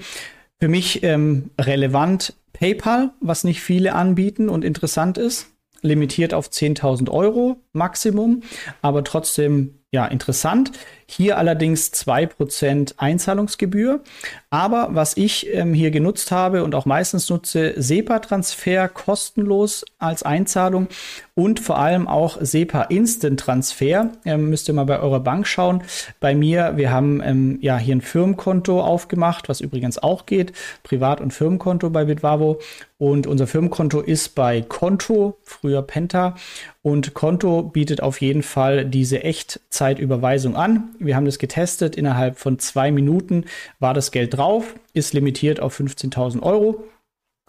Für 0.59 0.67
mich 0.67 1.01
ähm, 1.01 1.49
relevant 1.59 2.35
PayPal, 2.53 3.09
was 3.21 3.43
nicht 3.43 3.59
viele 3.59 3.95
anbieten 3.95 4.47
und 4.47 4.63
interessant 4.63 5.17
ist, 5.17 5.47
limitiert 5.81 6.35
auf 6.35 6.49
10.000 6.49 7.09
Euro 7.09 7.57
Maximum, 7.73 8.43
aber 8.83 9.03
trotzdem 9.03 9.79
ja 9.91 10.05
interessant. 10.05 10.71
Hier 11.07 11.37
allerdings 11.37 11.91
2% 11.93 12.95
Einzahlungsgebühr. 12.97 14.01
Aber 14.49 14.89
was 14.91 15.17
ich 15.17 15.53
ähm, 15.53 15.73
hier 15.73 15.91
genutzt 15.91 16.31
habe 16.31 16.63
und 16.63 16.75
auch 16.75 16.85
meistens 16.85 17.29
nutze, 17.29 17.73
SEPA-Transfer 17.75 18.87
kostenlos 18.87 19.85
als 19.99 20.23
Einzahlung 20.23 20.87
und 21.35 21.59
vor 21.59 21.77
allem 21.77 22.07
auch 22.07 22.37
SEPA 22.39 22.83
Instant 22.83 23.39
Transfer. 23.41 24.11
Ähm, 24.23 24.49
müsst 24.49 24.69
ihr 24.69 24.73
mal 24.73 24.85
bei 24.85 24.99
eurer 24.99 25.19
Bank 25.19 25.45
schauen. 25.45 25.83
Bei 26.21 26.33
mir, 26.33 26.77
wir 26.77 26.91
haben 26.91 27.21
ähm, 27.21 27.57
ja 27.61 27.77
hier 27.77 27.97
ein 27.97 28.01
Firmenkonto 28.01 28.81
aufgemacht, 28.81 29.49
was 29.49 29.59
übrigens 29.59 29.97
auch 29.97 30.25
geht. 30.25 30.53
Privat- 30.83 31.19
und 31.19 31.33
Firmenkonto 31.33 31.89
bei 31.89 32.05
Bitwavo. 32.05 32.59
Und 32.97 33.27
unser 33.27 33.45
Firmenkonto 33.45 33.99
ist 33.99 34.35
bei 34.35 34.61
Konto, 34.61 35.37
früher 35.43 35.81
Penta. 35.81 36.35
Und 36.81 37.13
Konto 37.13 37.63
bietet 37.63 38.01
auf 38.01 38.21
jeden 38.21 38.41
Fall 38.41 38.85
diese 38.85 39.21
Echtzeitüberweisung 39.21 40.55
an. 40.55 40.94
Wir 40.99 41.15
haben 41.15 41.25
das 41.25 41.39
getestet. 41.39 41.95
Innerhalb 41.95 42.37
von 42.37 42.59
zwei 42.59 42.91
Minuten 42.91 43.45
war 43.79 43.93
das 43.93 44.11
Geld 44.11 44.35
drauf, 44.35 44.75
ist 44.93 45.13
limitiert 45.13 45.59
auf 45.59 45.79
15.000 45.79 46.41
Euro. 46.41 46.83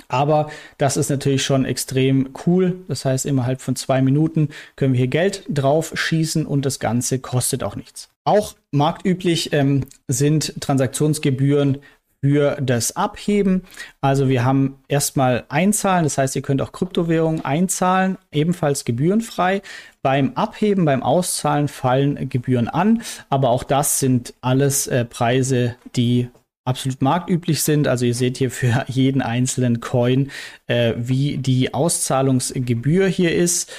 Aber 0.08 0.50
das 0.78 0.96
ist 0.96 1.08
natürlich 1.10 1.42
schon 1.42 1.64
extrem 1.64 2.30
cool. 2.46 2.76
Das 2.86 3.04
heißt, 3.04 3.26
innerhalb 3.26 3.60
von 3.60 3.76
zwei 3.76 4.02
Minuten 4.02 4.50
können 4.76 4.92
wir 4.92 4.98
hier 4.98 5.08
Geld 5.08 5.44
drauf 5.48 5.92
schießen 5.94 6.46
und 6.46 6.66
das 6.66 6.78
Ganze 6.78 7.18
kostet 7.18 7.64
auch 7.64 7.76
nichts. 7.76 8.08
Auch 8.24 8.56
marktüblich 8.72 9.52
ähm, 9.52 9.84
sind 10.08 10.60
Transaktionsgebühren 10.60 11.78
für 12.26 12.56
das 12.60 12.96
Abheben. 12.96 13.62
Also 14.00 14.28
wir 14.28 14.44
haben 14.44 14.78
erstmal 14.88 15.44
einzahlen, 15.48 16.02
das 16.02 16.18
heißt, 16.18 16.34
ihr 16.34 16.42
könnt 16.42 16.60
auch 16.60 16.72
Kryptowährungen 16.72 17.44
einzahlen, 17.44 18.18
ebenfalls 18.32 18.84
gebührenfrei. 18.84 19.62
Beim 20.02 20.32
Abheben, 20.34 20.84
beim 20.84 21.04
Auszahlen 21.04 21.68
fallen 21.68 22.28
Gebühren 22.28 22.66
an, 22.66 23.02
aber 23.28 23.50
auch 23.50 23.62
das 23.62 24.00
sind 24.00 24.34
alles 24.40 24.88
äh, 24.88 25.04
Preise, 25.04 25.76
die 25.94 26.28
absolut 26.64 27.00
marktüblich 27.00 27.62
sind. 27.62 27.86
Also 27.86 28.06
ihr 28.06 28.14
seht 28.14 28.38
hier 28.38 28.50
für 28.50 28.84
jeden 28.88 29.22
einzelnen 29.22 29.78
Coin, 29.80 30.32
äh, 30.66 30.94
wie 30.96 31.38
die 31.38 31.74
Auszahlungsgebühr 31.74 33.06
hier 33.06 33.36
ist. 33.36 33.72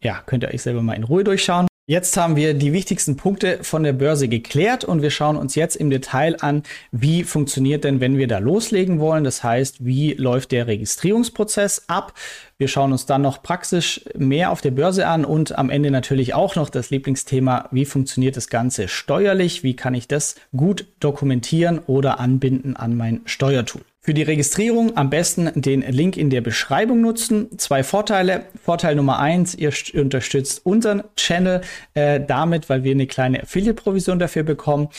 Ja, 0.00 0.22
könnt 0.26 0.42
ihr 0.42 0.52
euch 0.52 0.62
selber 0.62 0.82
mal 0.82 0.94
in 0.94 1.04
Ruhe 1.04 1.22
durchschauen. 1.22 1.68
Jetzt 1.88 2.16
haben 2.16 2.34
wir 2.34 2.54
die 2.54 2.72
wichtigsten 2.72 3.16
Punkte 3.16 3.62
von 3.62 3.84
der 3.84 3.92
Börse 3.92 4.26
geklärt 4.26 4.82
und 4.82 5.02
wir 5.02 5.10
schauen 5.12 5.36
uns 5.36 5.54
jetzt 5.54 5.76
im 5.76 5.88
Detail 5.88 6.34
an, 6.40 6.64
wie 6.90 7.22
funktioniert 7.22 7.84
denn, 7.84 8.00
wenn 8.00 8.18
wir 8.18 8.26
da 8.26 8.38
loslegen 8.38 8.98
wollen. 8.98 9.22
Das 9.22 9.44
heißt, 9.44 9.84
wie 9.84 10.14
läuft 10.14 10.50
der 10.50 10.66
Registrierungsprozess 10.66 11.84
ab? 11.86 12.12
Wir 12.58 12.66
schauen 12.66 12.90
uns 12.90 13.06
dann 13.06 13.22
noch 13.22 13.40
praxisch 13.40 14.04
mehr 14.16 14.50
auf 14.50 14.62
der 14.62 14.72
Börse 14.72 15.06
an 15.06 15.24
und 15.24 15.56
am 15.56 15.70
Ende 15.70 15.92
natürlich 15.92 16.34
auch 16.34 16.56
noch 16.56 16.70
das 16.70 16.90
Lieblingsthema, 16.90 17.68
wie 17.70 17.84
funktioniert 17.84 18.36
das 18.36 18.48
Ganze 18.48 18.88
steuerlich? 18.88 19.62
Wie 19.62 19.76
kann 19.76 19.94
ich 19.94 20.08
das 20.08 20.34
gut 20.56 20.86
dokumentieren 20.98 21.78
oder 21.86 22.18
anbinden 22.18 22.74
an 22.74 22.96
mein 22.96 23.20
Steuertool? 23.26 23.82
Für 24.06 24.14
die 24.14 24.22
Registrierung 24.22 24.96
am 24.96 25.10
besten 25.10 25.50
den 25.60 25.80
Link 25.82 26.16
in 26.16 26.30
der 26.30 26.40
Beschreibung 26.40 27.00
nutzen. 27.00 27.58
Zwei 27.58 27.82
Vorteile. 27.82 28.44
Vorteil 28.62 28.94
Nummer 28.94 29.18
eins, 29.18 29.56
ihr 29.56 29.72
unterstützt 29.94 30.64
unseren 30.64 31.02
Channel 31.16 31.62
äh, 31.94 32.20
damit, 32.20 32.68
weil 32.68 32.84
wir 32.84 32.92
eine 32.92 33.08
kleine 33.08 33.42
Affiliate-Provision 33.42 34.20
dafür 34.20 34.44
bekommen. 34.44 34.90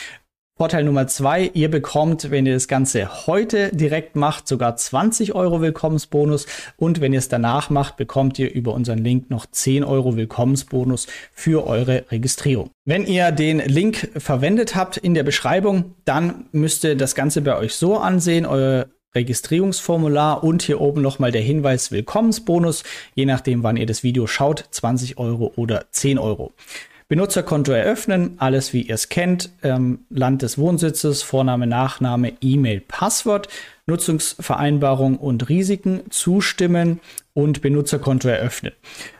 Vorteil 0.58 0.84
Nummer 0.84 1.08
zwei, 1.08 1.52
ihr 1.54 1.70
bekommt, 1.70 2.32
wenn 2.32 2.48
ihr 2.48 2.56
das 2.56 2.68
Ganze 2.68 3.28
heute 3.28 3.70
direkt 3.74 4.18
macht, 4.18 4.48
sogar 4.48 4.76
20 4.76 5.36
Euro 5.36 5.62
Willkommensbonus 5.62 6.48
und 6.78 7.00
wenn 7.00 7.14
ihr 7.14 7.20
es 7.20 7.30
danach 7.30 7.70
macht, 7.70 7.96
bekommt 7.96 8.40
ihr 8.40 8.52
über 8.52 8.74
unseren 8.74 8.98
Link 8.98 9.30
noch 9.30 9.46
10 9.46 9.84
Euro 9.84 10.18
Willkommensbonus 10.18 11.08
für 11.32 11.66
eure 11.66 12.06
Registrierung. 12.10 12.72
Wenn 12.86 13.06
ihr 13.06 13.32
den 13.32 13.60
Link 13.60 14.10
verwendet 14.18 14.76
habt 14.76 14.98
in 14.98 15.14
der 15.14 15.24
Beschreibung, 15.24 15.94
dann 16.06 16.48
müsst 16.52 16.84
ihr 16.84 16.96
das 16.96 17.14
Ganze 17.14 17.42
bei 17.42 17.56
euch 17.56 17.76
so 17.76 17.98
ansehen, 17.98 18.48
euer 18.48 18.88
Registrierungsformular 19.16 20.44
und 20.44 20.62
hier 20.62 20.82
oben 20.82 21.02
nochmal 21.02 21.32
der 21.32 21.42
Hinweis 21.42 21.92
Willkommensbonus, 21.92 22.84
je 23.16 23.26
nachdem 23.26 23.64
wann 23.64 23.78
ihr 23.78 23.86
das 23.86 24.04
Video 24.04 24.28
schaut, 24.28 24.66
20 24.72 25.18
Euro 25.18 25.54
oder 25.56 25.86
10 25.92 26.20
Euro. 26.20 26.54
Benutzerkonto 27.10 27.72
eröffnen, 27.72 28.36
alles 28.38 28.74
wie 28.74 28.82
ihr 28.82 28.96
es 28.96 29.08
kennt, 29.08 29.50
ähm, 29.64 30.00
Land 30.10 30.42
des 30.42 30.58
Wohnsitzes, 30.58 31.24
Vorname, 31.24 31.66
Nachname, 31.66 32.34
E-Mail, 32.42 32.82
Passwort, 32.82 33.48
Nutzungsvereinbarung 33.86 35.18
und 35.18 35.48
Risiken 35.48 36.02
zustimmen 36.10 37.00
und 37.34 37.62
Benutzerkonto 37.62 38.28
eröffnen. 38.28 38.74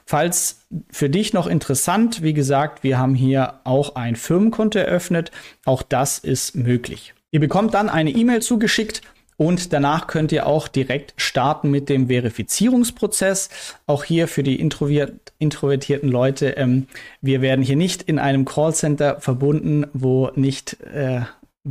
Falls 0.06 0.66
für 0.92 1.10
dich 1.10 1.32
noch 1.32 1.48
interessant, 1.48 2.22
wie 2.24 2.34
gesagt, 2.34 2.84
wir 2.84 2.98
haben 2.98 3.16
hier 3.16 3.62
auch 3.64 3.96
ein 3.96 4.18
Firmenkonto 4.18 4.78
eröffnet, 4.80 5.32
auch 5.64 5.82
das 5.82 6.20
ist 6.20 6.56
möglich. 6.56 7.14
Ihr 7.32 7.40
bekommt 7.40 7.74
dann 7.74 7.88
eine 7.88 8.12
E-Mail 8.12 8.42
zugeschickt 8.42 9.02
und 9.38 9.72
danach 9.72 10.08
könnt 10.08 10.32
ihr 10.32 10.48
auch 10.48 10.68
direkt 10.68 11.14
starten 11.16 11.70
mit 11.70 11.90
dem 11.90 12.08
Verifizierungsprozess. 12.08 13.50
Auch 13.86 14.04
hier 14.04 14.28
für 14.28 14.42
die 14.42 14.60
introvertierten 14.60 16.10
Leute. 16.10 16.58
Ähm, 16.58 16.88
wir 17.22 17.42
werden 17.42 17.64
hier 17.64 17.76
nicht 17.76 18.02
in 18.02 18.18
einem 18.18 18.46
Callcenter 18.46 19.22
verbunden, 19.22 19.86
wo 19.94 20.32
nicht 20.36 20.78
äh, 20.82 21.22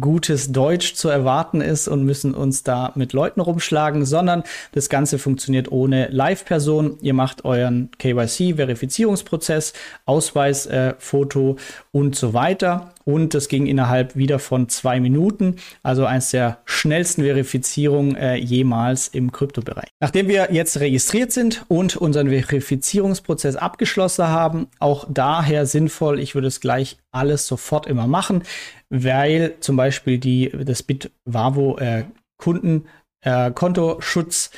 gutes 0.00 0.52
Deutsch 0.52 0.94
zu 0.94 1.08
erwarten 1.08 1.60
ist 1.60 1.88
und 1.88 2.04
müssen 2.04 2.34
uns 2.34 2.62
da 2.62 2.92
mit 2.94 3.12
Leuten 3.12 3.40
rumschlagen, 3.40 4.04
sondern 4.04 4.44
das 4.72 4.88
Ganze 4.88 5.18
funktioniert 5.18 5.72
ohne 5.72 6.08
Live-Person. 6.08 6.98
Ihr 7.00 7.14
macht 7.14 7.44
euren 7.44 7.90
KYC-Verifizierungsprozess, 7.98 9.72
Ausweis, 10.04 10.66
äh, 10.66 10.94
Foto 10.98 11.56
und 11.92 12.14
so 12.14 12.32
weiter 12.34 12.92
und 13.06 13.34
das 13.34 13.48
ging 13.48 13.66
innerhalb 13.66 14.16
wieder 14.16 14.40
von 14.40 14.68
zwei 14.68 14.98
Minuten, 14.98 15.56
also 15.84 16.04
eines 16.04 16.32
der 16.32 16.58
schnellsten 16.64 17.22
Verifizierungen 17.22 18.16
äh, 18.16 18.34
jemals 18.34 19.06
im 19.08 19.30
Kryptobereich. 19.30 19.88
Nachdem 20.00 20.26
wir 20.26 20.48
jetzt 20.50 20.80
registriert 20.80 21.30
sind 21.30 21.64
und 21.68 21.96
unseren 21.96 22.28
Verifizierungsprozess 22.28 23.54
abgeschlossen 23.54 24.26
haben, 24.26 24.66
auch 24.80 25.06
daher 25.08 25.66
sinnvoll, 25.66 26.18
ich 26.18 26.34
würde 26.34 26.48
es 26.48 26.60
gleich 26.60 26.98
alles 27.12 27.46
sofort 27.46 27.86
immer 27.86 28.08
machen, 28.08 28.42
weil 28.90 29.54
zum 29.60 29.76
Beispiel 29.76 30.18
die, 30.18 30.50
das 30.64 30.82
Bitwavo 30.82 31.78
äh, 31.78 32.04
Kunden 32.38 32.86
äh, 33.24 33.52
Kontoschutz 33.52 34.50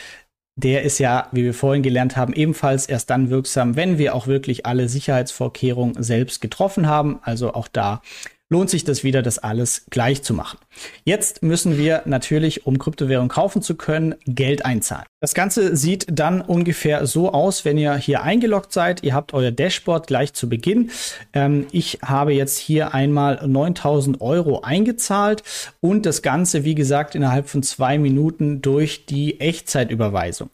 der 0.60 0.82
ist 0.82 0.98
ja, 0.98 1.28
wie 1.30 1.44
wir 1.44 1.54
vorhin 1.54 1.84
gelernt 1.84 2.16
haben, 2.16 2.32
ebenfalls 2.32 2.86
erst 2.86 3.10
dann 3.10 3.30
wirksam, 3.30 3.76
wenn 3.76 3.96
wir 3.96 4.12
auch 4.12 4.26
wirklich 4.26 4.66
alle 4.66 4.88
Sicherheitsvorkehrungen 4.88 6.02
selbst 6.02 6.40
getroffen 6.40 6.88
haben. 6.88 7.20
Also 7.22 7.54
auch 7.54 7.68
da 7.68 8.02
lohnt 8.50 8.70
sich 8.70 8.84
das 8.84 9.04
wieder, 9.04 9.22
das 9.22 9.38
alles 9.38 9.84
gleich 9.90 10.22
zu 10.22 10.32
machen. 10.32 10.58
Jetzt 11.04 11.42
müssen 11.42 11.76
wir 11.76 12.02
natürlich, 12.06 12.66
um 12.66 12.78
Kryptowährung 12.78 13.28
kaufen 13.28 13.60
zu 13.62 13.74
können, 13.74 14.14
Geld 14.26 14.64
einzahlen. 14.64 15.04
Das 15.20 15.34
Ganze 15.34 15.76
sieht 15.76 16.06
dann 16.10 16.40
ungefähr 16.40 17.06
so 17.06 17.32
aus, 17.32 17.64
wenn 17.64 17.76
ihr 17.76 17.96
hier 17.96 18.22
eingeloggt 18.22 18.72
seid. 18.72 19.02
Ihr 19.02 19.14
habt 19.14 19.34
euer 19.34 19.50
Dashboard 19.50 20.06
gleich 20.06 20.32
zu 20.32 20.48
Beginn. 20.48 20.90
Ähm, 21.32 21.66
ich 21.72 21.98
habe 22.02 22.32
jetzt 22.32 22.58
hier 22.58 22.94
einmal 22.94 23.46
9000 23.46 24.20
Euro 24.20 24.60
eingezahlt 24.62 25.42
und 25.80 26.06
das 26.06 26.22
Ganze, 26.22 26.64
wie 26.64 26.74
gesagt, 26.74 27.14
innerhalb 27.14 27.48
von 27.48 27.62
zwei 27.62 27.98
Minuten 27.98 28.62
durch 28.62 29.06
die 29.06 29.40
Echtzeitüberweisung. 29.40 30.50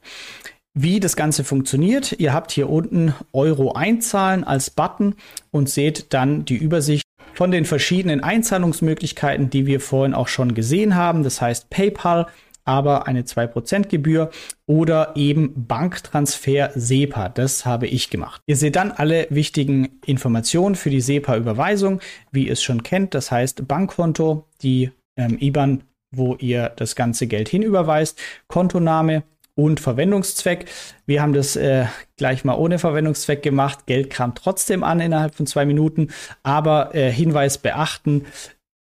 wie 0.77 0.99
das 0.99 1.15
Ganze 1.15 1.45
funktioniert. 1.45 2.17
Ihr 2.19 2.33
habt 2.33 2.51
hier 2.51 2.69
unten 2.69 3.15
Euro 3.33 3.75
einzahlen 3.75 4.43
als 4.43 4.71
Button 4.71 5.15
und 5.53 5.71
seht 5.71 6.13
dann 6.13 6.45
die 6.45 6.57
Übersicht 6.57 7.04
von 7.35 7.51
den 7.51 7.65
verschiedenen 7.65 8.23
Einzahlungsmöglichkeiten, 8.23 9.51
die 9.51 9.67
wir 9.67 9.81
vorhin 9.81 10.15
auch 10.15 10.29
schon 10.29 10.55
gesehen 10.55 10.95
haben. 10.95 11.23
Das 11.23 11.41
heißt 11.41 11.71
PayPal, 11.71 12.27
aber 12.65 13.07
eine 13.07 13.23
2% 13.23 13.89
Gebühr 13.89 14.31
oder 14.67 15.13
eben 15.17 15.67
Banktransfer 15.67 16.71
SEPA. 16.75 17.29
Das 17.29 17.67
habe 17.67 17.87
ich 17.87 18.11
gemacht. 18.11 18.41
Ihr 18.47 18.57
seht 18.57 18.77
dann 18.77 18.91
alle 18.91 19.27
wichtigen 19.31 20.01
Informationen 20.07 20.75
für 20.75 20.91
die 20.91 21.01
SEPA-Überweisung, 21.01 22.01
wie 22.33 22.47
ihr 22.47 22.53
es 22.53 22.63
schon 22.63 22.83
kennt. 22.83 23.15
Das 23.15 23.31
heißt 23.31 23.69
Bankkonto, 23.69 24.47
die 24.63 24.91
ähm, 25.17 25.37
IBAN, 25.39 25.83
wo 26.11 26.37
ihr 26.37 26.73
das 26.77 26.97
ganze 26.97 27.27
Geld 27.27 27.49
hinüberweist, 27.49 28.19
Kontoname, 28.49 29.25
und 29.55 29.81
Verwendungszweck. 29.81 30.67
Wir 31.07 31.23
haben 31.23 31.33
das 31.33 31.57
äh, 31.57 31.87
gleich 32.17 32.45
mal 32.45 32.55
ohne 32.55 32.79
Verwendungszweck 32.79 33.43
gemacht. 33.43 33.87
Geld 33.87 34.11
kam 34.11 34.35
trotzdem 34.35 34.83
an 34.83 35.01
innerhalb 35.01 35.35
von 35.35 35.47
zwei 35.47 35.65
Minuten. 35.65 36.09
Aber 36.43 36.95
äh, 36.95 37.11
Hinweis 37.11 37.59
beachten, 37.59 38.25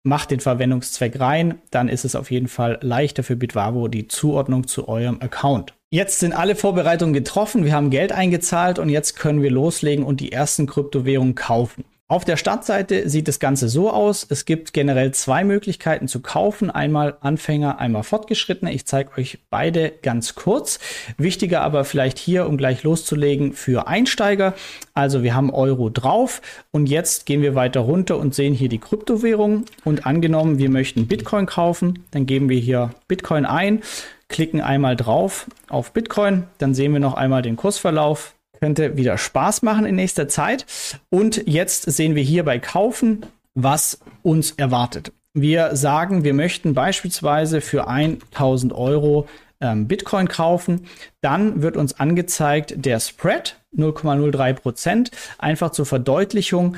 macht 0.03 0.31
den 0.31 0.41
Verwendungszweck 0.41 1.19
rein, 1.19 1.61
dann 1.71 1.87
ist 1.87 2.03
es 2.03 2.15
auf 2.15 2.29
jeden 2.29 2.49
Fall 2.49 2.77
leichter 2.81 3.23
für 3.23 3.37
Bitwavo 3.37 3.87
die 3.87 4.07
Zuordnung 4.07 4.67
zu 4.67 4.87
eurem 4.87 5.21
Account. 5.21 5.73
Jetzt 5.91 6.19
sind 6.19 6.33
alle 6.33 6.55
Vorbereitungen 6.55 7.13
getroffen, 7.13 7.63
wir 7.63 7.73
haben 7.73 7.89
Geld 7.89 8.11
eingezahlt 8.11 8.79
und 8.79 8.89
jetzt 8.89 9.15
können 9.17 9.41
wir 9.41 9.51
loslegen 9.51 10.03
und 10.03 10.19
die 10.19 10.31
ersten 10.31 10.67
Kryptowährungen 10.67 11.35
kaufen. 11.35 11.85
Auf 12.13 12.25
der 12.25 12.37
Startseite 12.37 13.09
sieht 13.09 13.27
das 13.27 13.39
Ganze 13.39 13.67
so 13.67 13.89
aus. 13.89 14.23
Es 14.29 14.45
gibt 14.45 14.71
generell 14.71 15.15
zwei 15.15 15.43
Möglichkeiten 15.43 16.07
zu 16.07 16.19
kaufen. 16.19 16.69
Einmal 16.69 17.17
Anfänger, 17.21 17.79
einmal 17.79 18.03
Fortgeschrittene. 18.03 18.71
Ich 18.71 18.85
zeige 18.85 19.17
euch 19.17 19.39
beide 19.49 19.89
ganz 19.89 20.35
kurz. 20.35 20.77
Wichtiger 21.17 21.61
aber 21.61 21.85
vielleicht 21.85 22.19
hier, 22.19 22.45
um 22.45 22.55
gleich 22.55 22.83
loszulegen, 22.83 23.53
für 23.53 23.87
Einsteiger. 23.87 24.53
Also 24.93 25.23
wir 25.23 25.33
haben 25.33 25.49
Euro 25.49 25.89
drauf 25.89 26.43
und 26.69 26.85
jetzt 26.85 27.25
gehen 27.25 27.41
wir 27.41 27.55
weiter 27.55 27.79
runter 27.79 28.19
und 28.19 28.35
sehen 28.35 28.53
hier 28.53 28.69
die 28.69 28.77
Kryptowährung. 28.77 29.65
Und 29.83 30.05
angenommen, 30.05 30.59
wir 30.59 30.69
möchten 30.69 31.07
Bitcoin 31.07 31.47
kaufen, 31.47 32.05
dann 32.11 32.27
geben 32.27 32.47
wir 32.47 32.59
hier 32.59 32.91
Bitcoin 33.07 33.47
ein, 33.47 33.81
klicken 34.29 34.61
einmal 34.61 34.95
drauf 34.95 35.47
auf 35.67 35.93
Bitcoin, 35.93 36.43
dann 36.59 36.75
sehen 36.75 36.93
wir 36.93 36.99
noch 36.99 37.15
einmal 37.15 37.41
den 37.41 37.55
Kursverlauf 37.55 38.35
könnte 38.63 38.95
wieder 38.95 39.17
Spaß 39.17 39.61
machen 39.63 39.85
in 39.85 39.95
nächster 39.95 40.29
Zeit. 40.29 40.65
Und 41.09 41.43
jetzt 41.45 41.83
sehen 41.83 42.15
wir 42.15 42.23
hier 42.23 42.45
bei 42.45 42.59
Kaufen, 42.59 43.25
was 43.55 43.99
uns 44.21 44.51
erwartet. 44.51 45.11
Wir 45.33 45.75
sagen, 45.75 46.23
wir 46.23 46.33
möchten 46.33 46.73
beispielsweise 46.73 47.59
für 47.59 47.89
1000 47.89 48.71
Euro 48.71 49.27
ähm, 49.59 49.89
Bitcoin 49.89 50.29
kaufen. 50.29 50.85
Dann 51.19 51.61
wird 51.61 51.75
uns 51.75 51.99
angezeigt 51.99 52.75
der 52.77 53.01
Spread 53.01 53.57
0,03 53.75 54.53
Prozent. 54.53 55.11
Einfach 55.39 55.71
zur 55.71 55.85
Verdeutlichung, 55.85 56.77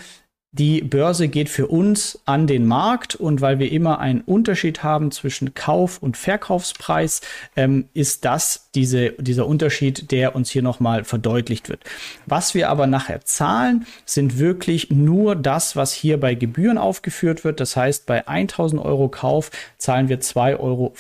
die 0.58 0.82
Börse 0.82 1.28
geht 1.28 1.50
für 1.50 1.68
uns 1.68 2.20
an 2.24 2.48
den 2.48 2.66
Markt 2.66 3.16
und 3.16 3.42
weil 3.42 3.60
wir 3.60 3.70
immer 3.72 4.00
einen 4.00 4.22
Unterschied 4.22 4.84
haben 4.84 5.12
zwischen 5.12 5.54
Kauf- 5.54 6.02
und 6.02 6.16
Verkaufspreis, 6.16 7.20
ähm, 7.58 7.90
ist 7.94 8.24
das 8.24 8.70
diese, 8.74 9.12
dieser 9.12 9.48
Unterschied, 9.48 10.12
der 10.12 10.34
uns 10.34 10.50
hier 10.50 10.62
nochmal 10.62 11.04
verdeutlicht 11.04 11.68
wird. 11.68 11.84
Was 12.26 12.54
wir 12.54 12.70
aber 12.70 12.88
nachher 12.88 13.26
zahlen, 13.26 13.86
sind 14.06 14.40
wirklich 14.40 14.90
nur 14.92 15.36
das, 15.36 15.76
was 15.76 15.92
hier 15.92 16.18
bei 16.22 16.36
Gebühren 16.36 16.78
aufgeführt 16.78 17.44
wird. 17.44 17.60
Das 17.60 17.76
heißt, 17.76 18.06
bei 18.06 18.26
1000 18.26 18.82
Euro 18.82 19.10
Kauf 19.10 19.52
zahlen 19.78 20.08
wir 20.08 20.22
2,50 20.22 20.60
Euro 20.60 20.94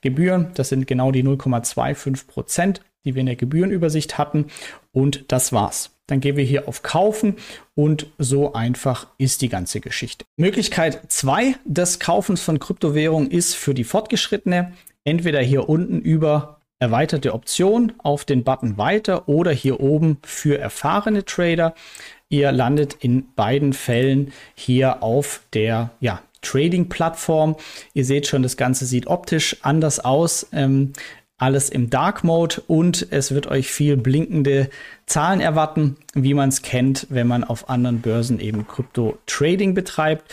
Gebühren. 0.00 0.50
Das 0.54 0.70
sind 0.70 0.88
genau 0.88 1.12
die 1.12 1.22
0,25 1.22 2.26
Prozent, 2.26 2.80
die 3.04 3.14
wir 3.14 3.20
in 3.20 3.26
der 3.26 3.36
Gebührenübersicht 3.36 4.18
hatten. 4.18 4.46
Und 4.92 5.26
das 5.28 5.52
war's. 5.52 5.93
Dann 6.06 6.20
gehen 6.20 6.36
wir 6.36 6.44
hier 6.44 6.68
auf 6.68 6.82
Kaufen 6.82 7.36
und 7.74 8.06
so 8.18 8.52
einfach 8.52 9.06
ist 9.18 9.42
die 9.42 9.48
ganze 9.48 9.80
Geschichte. 9.80 10.24
Möglichkeit 10.36 11.00
2 11.08 11.56
des 11.64 11.98
Kaufens 11.98 12.42
von 12.42 12.58
Kryptowährungen 12.58 13.30
ist 13.30 13.54
für 13.54 13.74
die 13.74 13.84
Fortgeschrittene 13.84 14.72
entweder 15.04 15.40
hier 15.40 15.68
unten 15.68 16.00
über 16.00 16.60
erweiterte 16.78 17.32
Option 17.32 17.92
auf 17.98 18.24
den 18.24 18.44
Button 18.44 18.76
weiter 18.76 19.28
oder 19.28 19.52
hier 19.52 19.80
oben 19.80 20.18
für 20.22 20.58
erfahrene 20.58 21.24
Trader. 21.24 21.74
Ihr 22.28 22.52
landet 22.52 22.94
in 23.00 23.32
beiden 23.34 23.72
Fällen 23.72 24.32
hier 24.54 25.02
auf 25.02 25.40
der 25.54 25.90
ja, 26.00 26.20
Trading-Plattform. 26.42 27.56
Ihr 27.94 28.04
seht 28.04 28.26
schon, 28.26 28.42
das 28.42 28.56
Ganze 28.56 28.86
sieht 28.86 29.06
optisch 29.06 29.56
anders 29.62 30.00
aus. 30.00 30.48
Ähm, 30.52 30.92
alles 31.44 31.68
im 31.68 31.90
Dark 31.90 32.24
Mode 32.24 32.62
und 32.68 33.06
es 33.10 33.34
wird 33.34 33.48
euch 33.48 33.68
viel 33.70 33.98
blinkende 33.98 34.70
Zahlen 35.04 35.40
erwarten, 35.40 35.98
wie 36.14 36.32
man 36.32 36.48
es 36.48 36.62
kennt, 36.62 37.06
wenn 37.10 37.26
man 37.26 37.44
auf 37.44 37.68
anderen 37.68 38.00
Börsen 38.00 38.40
eben 38.40 38.66
Krypto 38.66 39.18
Trading 39.26 39.74
betreibt. 39.74 40.32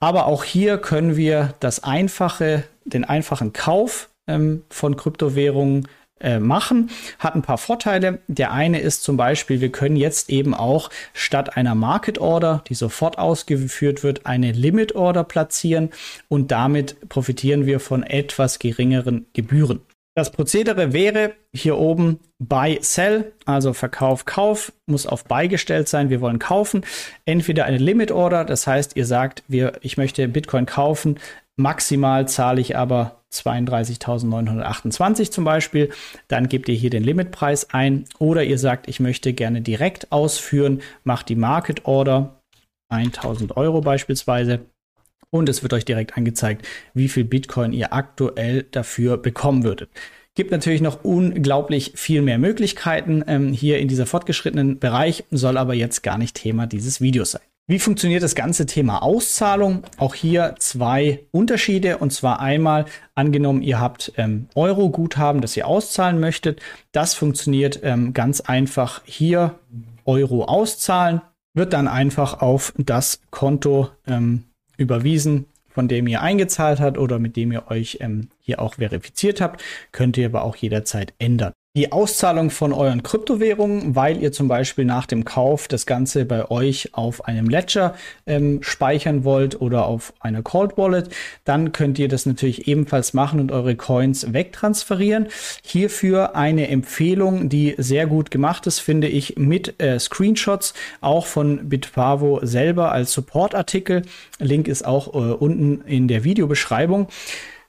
Aber 0.00 0.24
auch 0.24 0.44
hier 0.44 0.78
können 0.78 1.14
wir 1.14 1.52
das 1.60 1.84
einfache, 1.84 2.64
den 2.86 3.04
einfachen 3.04 3.52
Kauf 3.52 4.08
ähm, 4.26 4.62
von 4.70 4.96
Kryptowährungen 4.96 5.88
äh, 6.20 6.38
machen. 6.38 6.88
Hat 7.18 7.34
ein 7.34 7.42
paar 7.42 7.58
Vorteile. 7.58 8.20
Der 8.26 8.50
eine 8.52 8.80
ist 8.80 9.02
zum 9.02 9.18
Beispiel, 9.18 9.60
wir 9.60 9.70
können 9.70 9.96
jetzt 9.96 10.30
eben 10.30 10.54
auch 10.54 10.88
statt 11.12 11.58
einer 11.58 11.74
Market 11.74 12.18
Order, 12.18 12.64
die 12.68 12.74
sofort 12.74 13.18
ausgeführt 13.18 14.02
wird, 14.02 14.24
eine 14.24 14.52
Limit 14.52 14.94
Order 14.94 15.24
platzieren 15.24 15.90
und 16.28 16.50
damit 16.50 17.10
profitieren 17.10 17.66
wir 17.66 17.78
von 17.78 18.02
etwas 18.02 18.58
geringeren 18.58 19.26
Gebühren. 19.34 19.82
Das 20.16 20.32
Prozedere 20.32 20.94
wäre 20.94 21.34
hier 21.52 21.76
oben 21.76 22.20
Buy, 22.38 22.78
Sell, 22.80 23.34
also 23.44 23.74
Verkauf, 23.74 24.24
Kauf, 24.24 24.72
muss 24.86 25.06
auf 25.06 25.24
Buy 25.24 25.46
gestellt 25.46 25.88
sein. 25.88 26.08
Wir 26.08 26.22
wollen 26.22 26.38
kaufen. 26.38 26.86
Entweder 27.26 27.66
eine 27.66 27.76
Limit 27.76 28.12
Order, 28.12 28.46
das 28.46 28.66
heißt, 28.66 28.96
ihr 28.96 29.04
sagt, 29.04 29.44
wir, 29.46 29.74
ich 29.82 29.98
möchte 29.98 30.26
Bitcoin 30.26 30.64
kaufen, 30.64 31.20
maximal 31.56 32.26
zahle 32.28 32.62
ich 32.62 32.78
aber 32.78 33.20
32.928 33.30 35.30
zum 35.30 35.44
Beispiel. 35.44 35.90
Dann 36.28 36.48
gebt 36.48 36.70
ihr 36.70 36.74
hier 36.74 36.88
den 36.88 37.04
Limitpreis 37.04 37.68
ein. 37.74 38.06
Oder 38.18 38.42
ihr 38.42 38.58
sagt, 38.58 38.88
ich 38.88 39.00
möchte 39.00 39.34
gerne 39.34 39.60
direkt 39.60 40.12
ausführen, 40.12 40.80
macht 41.04 41.28
die 41.28 41.36
Market 41.36 41.84
Order 41.84 42.40
1000 42.88 43.58
Euro 43.58 43.82
beispielsweise 43.82 44.60
und 45.30 45.48
es 45.48 45.62
wird 45.62 45.72
euch 45.72 45.84
direkt 45.84 46.16
angezeigt, 46.16 46.66
wie 46.94 47.08
viel 47.08 47.24
Bitcoin 47.24 47.72
ihr 47.72 47.92
aktuell 47.92 48.64
dafür 48.70 49.16
bekommen 49.16 49.64
würdet. 49.64 49.90
Gibt 50.34 50.50
natürlich 50.50 50.82
noch 50.82 51.02
unglaublich 51.02 51.92
viel 51.96 52.20
mehr 52.20 52.38
Möglichkeiten 52.38 53.24
ähm, 53.26 53.52
hier 53.52 53.78
in 53.78 53.88
dieser 53.88 54.06
fortgeschrittenen 54.06 54.78
Bereich, 54.78 55.24
soll 55.30 55.56
aber 55.56 55.74
jetzt 55.74 56.02
gar 56.02 56.18
nicht 56.18 56.36
Thema 56.36 56.66
dieses 56.66 57.00
Videos 57.00 57.30
sein. 57.32 57.42
Wie 57.68 57.80
funktioniert 57.80 58.22
das 58.22 58.36
ganze 58.36 58.64
Thema 58.64 59.02
Auszahlung? 59.02 59.82
Auch 59.96 60.14
hier 60.14 60.54
zwei 60.60 61.24
Unterschiede. 61.32 61.98
Und 61.98 62.12
zwar 62.12 62.38
einmal 62.38 62.84
angenommen, 63.16 63.60
ihr 63.60 63.80
habt 63.80 64.12
ähm, 64.16 64.48
Euro-Guthaben, 64.54 65.40
das 65.40 65.56
ihr 65.56 65.66
auszahlen 65.66 66.20
möchtet. 66.20 66.60
Das 66.92 67.14
funktioniert 67.14 67.80
ähm, 67.82 68.12
ganz 68.12 68.40
einfach 68.40 69.02
hier 69.04 69.58
Euro 70.04 70.44
auszahlen, 70.44 71.22
wird 71.54 71.72
dann 71.72 71.88
einfach 71.88 72.40
auf 72.40 72.72
das 72.78 73.20
Konto 73.30 73.88
ähm, 74.06 74.44
überwiesen, 74.76 75.46
von 75.68 75.88
dem 75.88 76.06
ihr 76.06 76.22
eingezahlt 76.22 76.80
habt 76.80 76.98
oder 76.98 77.18
mit 77.18 77.36
dem 77.36 77.52
ihr 77.52 77.70
euch 77.70 77.98
ähm, 78.00 78.28
hier 78.40 78.60
auch 78.60 78.74
verifiziert 78.74 79.40
habt, 79.40 79.62
könnt 79.92 80.16
ihr 80.16 80.26
aber 80.26 80.42
auch 80.42 80.56
jederzeit 80.56 81.12
ändern 81.18 81.52
die 81.76 81.92
Auszahlung 81.92 82.48
von 82.48 82.72
euren 82.72 83.02
Kryptowährungen, 83.02 83.94
weil 83.94 84.22
ihr 84.22 84.32
zum 84.32 84.48
Beispiel 84.48 84.86
nach 84.86 85.04
dem 85.04 85.26
Kauf 85.26 85.68
das 85.68 85.84
Ganze 85.84 86.24
bei 86.24 86.50
euch 86.50 86.88
auf 86.92 87.26
einem 87.26 87.50
Ledger 87.50 87.94
ähm, 88.26 88.62
speichern 88.62 89.24
wollt 89.24 89.60
oder 89.60 89.84
auf 89.84 90.14
einer 90.18 90.40
Cold 90.40 90.78
Wallet, 90.78 91.10
dann 91.44 91.72
könnt 91.72 91.98
ihr 91.98 92.08
das 92.08 92.24
natürlich 92.24 92.66
ebenfalls 92.66 93.12
machen 93.12 93.40
und 93.40 93.52
eure 93.52 93.76
Coins 93.76 94.32
wegtransferieren. 94.32 95.28
Hierfür 95.62 96.34
eine 96.34 96.68
Empfehlung, 96.68 97.50
die 97.50 97.74
sehr 97.76 98.06
gut 98.06 98.30
gemacht 98.30 98.66
ist, 98.66 98.78
finde 98.78 99.08
ich, 99.08 99.36
mit 99.36 99.80
äh, 99.80 100.00
Screenshots, 100.00 100.72
auch 101.02 101.26
von 101.26 101.68
Bitpavo 101.68 102.40
selber 102.42 102.92
als 102.92 103.12
Supportartikel. 103.12 104.00
Link 104.38 104.66
ist 104.66 104.86
auch 104.86 105.08
äh, 105.12 105.34
unten 105.34 105.82
in 105.86 106.08
der 106.08 106.24
Videobeschreibung 106.24 107.08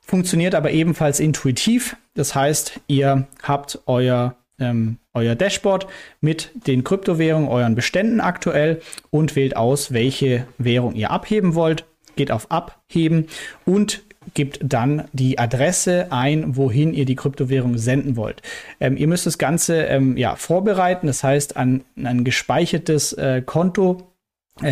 funktioniert 0.07 0.55
aber 0.55 0.71
ebenfalls 0.71 1.19
intuitiv. 1.19 1.97
Das 2.15 2.33
heißt, 2.33 2.79
ihr 2.87 3.27
habt 3.43 3.79
euer, 3.85 4.35
ähm, 4.59 4.97
euer 5.13 5.35
Dashboard 5.35 5.85
mit 6.21 6.49
den 6.65 6.83
Kryptowährungen, 6.83 7.49
euren 7.49 7.75
Beständen 7.75 8.21
aktuell 8.21 8.81
und 9.11 9.35
wählt 9.35 9.55
aus, 9.55 9.91
welche 9.91 10.47
Währung 10.57 10.95
ihr 10.95 11.11
abheben 11.11 11.53
wollt. 11.53 11.85
Geht 12.15 12.31
auf 12.31 12.49
Abheben 12.49 13.27
und 13.65 14.01
gibt 14.33 14.59
dann 14.63 15.07
die 15.13 15.39
Adresse 15.39 16.07
ein, 16.09 16.55
wohin 16.55 16.93
ihr 16.93 17.05
die 17.05 17.15
Kryptowährung 17.15 17.77
senden 17.77 18.15
wollt. 18.15 18.41
Ähm, 18.79 18.97
ihr 18.97 19.07
müsst 19.07 19.25
das 19.25 19.37
Ganze 19.37 19.83
ähm, 19.83 20.17
ja, 20.17 20.35
vorbereiten, 20.35 21.07
das 21.07 21.23
heißt 21.23 21.55
an, 21.57 21.83
an 21.95 22.07
ein 22.07 22.23
gespeichertes 22.23 23.13
äh, 23.13 23.41
Konto 23.45 24.07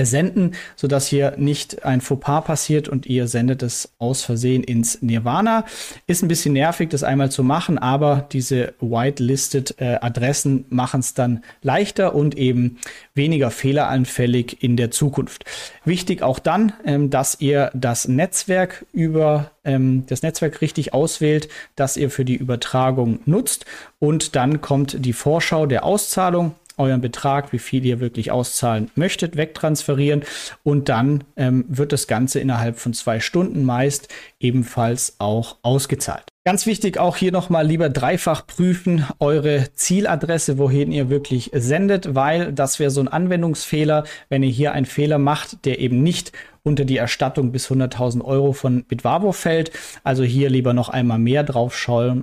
senden, 0.03 0.55
sodass 0.75 1.07
hier 1.07 1.35
nicht 1.37 1.85
ein 1.85 2.01
Fauxpas 2.01 2.41
passiert 2.41 2.89
und 2.89 3.05
ihr 3.05 3.27
sendet 3.27 3.63
es 3.63 3.93
aus 3.97 4.23
Versehen 4.23 4.63
ins 4.63 5.01
Nirvana. 5.01 5.65
Ist 6.07 6.23
ein 6.23 6.27
bisschen 6.27 6.53
nervig, 6.53 6.89
das 6.89 7.03
einmal 7.03 7.31
zu 7.31 7.43
machen, 7.43 7.77
aber 7.77 8.27
diese 8.31 8.73
whitelisted 8.79 9.75
äh, 9.79 9.97
Adressen 10.01 10.65
machen 10.69 10.99
es 10.99 11.13
dann 11.13 11.43
leichter 11.61 12.15
und 12.15 12.37
eben 12.37 12.77
weniger 13.13 13.51
fehleranfällig 13.51 14.63
in 14.63 14.77
der 14.77 14.91
Zukunft. 14.91 15.45
Wichtig 15.83 16.21
auch 16.21 16.39
dann, 16.39 16.73
ähm, 16.85 17.09
dass 17.09 17.39
ihr 17.39 17.71
das 17.73 18.07
Netzwerk 18.07 18.85
über 18.93 19.51
ähm, 19.63 20.05
das 20.07 20.21
Netzwerk 20.21 20.61
richtig 20.61 20.93
auswählt, 20.93 21.49
das 21.75 21.97
ihr 21.97 22.09
für 22.09 22.25
die 22.25 22.35
Übertragung 22.35 23.19
nutzt 23.25 23.65
und 23.99 24.35
dann 24.35 24.61
kommt 24.61 25.05
die 25.05 25.13
Vorschau 25.13 25.65
der 25.65 25.83
Auszahlung 25.83 26.55
euren 26.77 27.01
Betrag, 27.01 27.51
wie 27.53 27.59
viel 27.59 27.85
ihr 27.85 27.99
wirklich 27.99 28.31
auszahlen 28.31 28.91
möchtet, 28.95 29.37
wegtransferieren 29.37 30.23
und 30.63 30.89
dann 30.89 31.23
ähm, 31.35 31.65
wird 31.67 31.91
das 31.91 32.07
Ganze 32.07 32.39
innerhalb 32.39 32.77
von 32.77 32.93
zwei 32.93 33.19
Stunden 33.19 33.63
meist 33.63 34.07
ebenfalls 34.39 35.15
auch 35.19 35.57
ausgezahlt. 35.61 36.25
Ganz 36.47 36.67
wichtig 36.67 36.99
auch 36.99 37.15
hier 37.15 37.31
nochmal 37.31 37.65
lieber 37.65 37.89
dreifach 37.89 38.45
prüfen 38.45 39.03
eure 39.17 39.73
Zieladresse, 39.73 40.59
wohin 40.59 40.91
ihr 40.91 41.09
wirklich 41.09 41.49
sendet, 41.55 42.13
weil 42.13 42.53
das 42.53 42.79
wäre 42.79 42.91
so 42.91 43.01
ein 43.01 43.07
Anwendungsfehler, 43.07 44.03
wenn 44.29 44.43
ihr 44.43 44.51
hier 44.51 44.73
einen 44.73 44.85
Fehler 44.85 45.17
macht, 45.17 45.65
der 45.65 45.79
eben 45.79 46.03
nicht 46.03 46.33
unter 46.65 46.83
die 46.83 46.97
Erstattung 46.97 47.51
bis 47.51 47.69
100.000 47.69 48.25
Euro 48.25 48.51
von 48.51 48.83
Bitwavo 48.83 49.31
fällt. 49.31 49.71
Also 50.03 50.23
hier 50.23 50.49
lieber 50.49 50.73
noch 50.73 50.89
einmal 50.89 51.19
mehr 51.19 51.43
drauf 51.43 51.75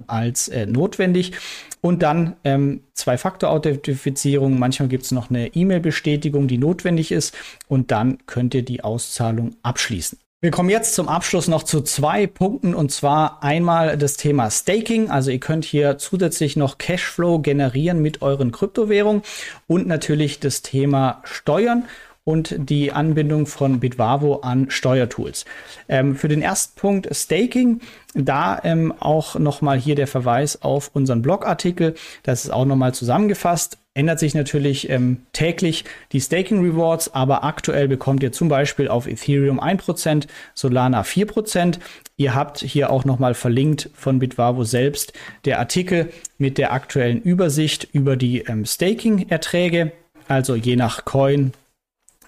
als 0.08 0.48
äh, 0.48 0.66
notwendig. 0.66 1.32
Und 1.80 2.02
dann 2.02 2.36
ähm, 2.44 2.82
Zwei-Faktor-Authentifizierung. 2.94 4.58
Manchmal 4.58 4.88
gibt 4.88 5.04
es 5.04 5.12
noch 5.12 5.30
eine 5.30 5.54
E-Mail-Bestätigung, 5.54 6.48
die 6.48 6.58
notwendig 6.58 7.12
ist. 7.12 7.34
Und 7.68 7.90
dann 7.90 8.18
könnt 8.26 8.54
ihr 8.54 8.64
die 8.64 8.84
Auszahlung 8.84 9.56
abschließen. 9.62 10.18
Wir 10.40 10.50
kommen 10.50 10.70
jetzt 10.70 10.96
zum 10.96 11.08
Abschluss 11.08 11.46
noch 11.46 11.62
zu 11.62 11.82
zwei 11.82 12.26
Punkten 12.26 12.74
und 12.74 12.90
zwar 12.90 13.44
einmal 13.44 13.96
das 13.96 14.16
Thema 14.16 14.50
Staking. 14.50 15.08
Also 15.08 15.30
ihr 15.30 15.38
könnt 15.38 15.64
hier 15.64 15.98
zusätzlich 15.98 16.56
noch 16.56 16.78
Cashflow 16.78 17.38
generieren 17.38 18.02
mit 18.02 18.22
euren 18.22 18.50
Kryptowährungen 18.50 19.22
und 19.68 19.86
natürlich 19.86 20.40
das 20.40 20.62
Thema 20.62 21.22
Steuern 21.22 21.84
und 22.24 22.54
die 22.56 22.92
Anbindung 22.92 23.46
von 23.46 23.80
Bitwavo 23.80 24.36
an 24.36 24.70
Steuertools. 24.70 25.44
Ähm, 25.88 26.14
für 26.14 26.28
den 26.28 26.42
ersten 26.42 26.78
Punkt 26.78 27.08
Staking, 27.14 27.80
da 28.14 28.60
ähm, 28.62 28.92
auch 28.98 29.38
nochmal 29.38 29.78
hier 29.78 29.94
der 29.94 30.06
Verweis 30.06 30.62
auf 30.62 30.90
unseren 30.94 31.22
Blogartikel. 31.22 31.94
Das 32.22 32.44
ist 32.44 32.50
auch 32.50 32.64
nochmal 32.64 32.94
zusammengefasst 32.94 33.78
ändert 33.94 34.18
sich 34.18 34.34
natürlich 34.34 34.88
ähm, 34.88 35.18
täglich 35.32 35.84
die 36.12 36.20
Staking 36.20 36.64
Rewards, 36.64 37.14
aber 37.14 37.44
aktuell 37.44 37.88
bekommt 37.88 38.22
ihr 38.22 38.32
zum 38.32 38.48
Beispiel 38.48 38.88
auf 38.88 39.06
Ethereum 39.06 39.60
1%, 39.60 40.26
Solana 40.54 41.02
4%. 41.02 41.78
Ihr 42.16 42.34
habt 42.34 42.58
hier 42.58 42.90
auch 42.90 43.04
nochmal 43.04 43.34
verlinkt 43.34 43.90
von 43.94 44.18
Bitwavo 44.18 44.64
selbst 44.64 45.12
der 45.44 45.58
Artikel 45.58 46.10
mit 46.38 46.56
der 46.58 46.72
aktuellen 46.72 47.20
Übersicht 47.20 47.88
über 47.92 48.16
die 48.16 48.40
ähm, 48.40 48.64
Staking-Erträge. 48.64 49.92
Also 50.28 50.54
je 50.54 50.76
nach 50.76 51.04
Coin 51.04 51.52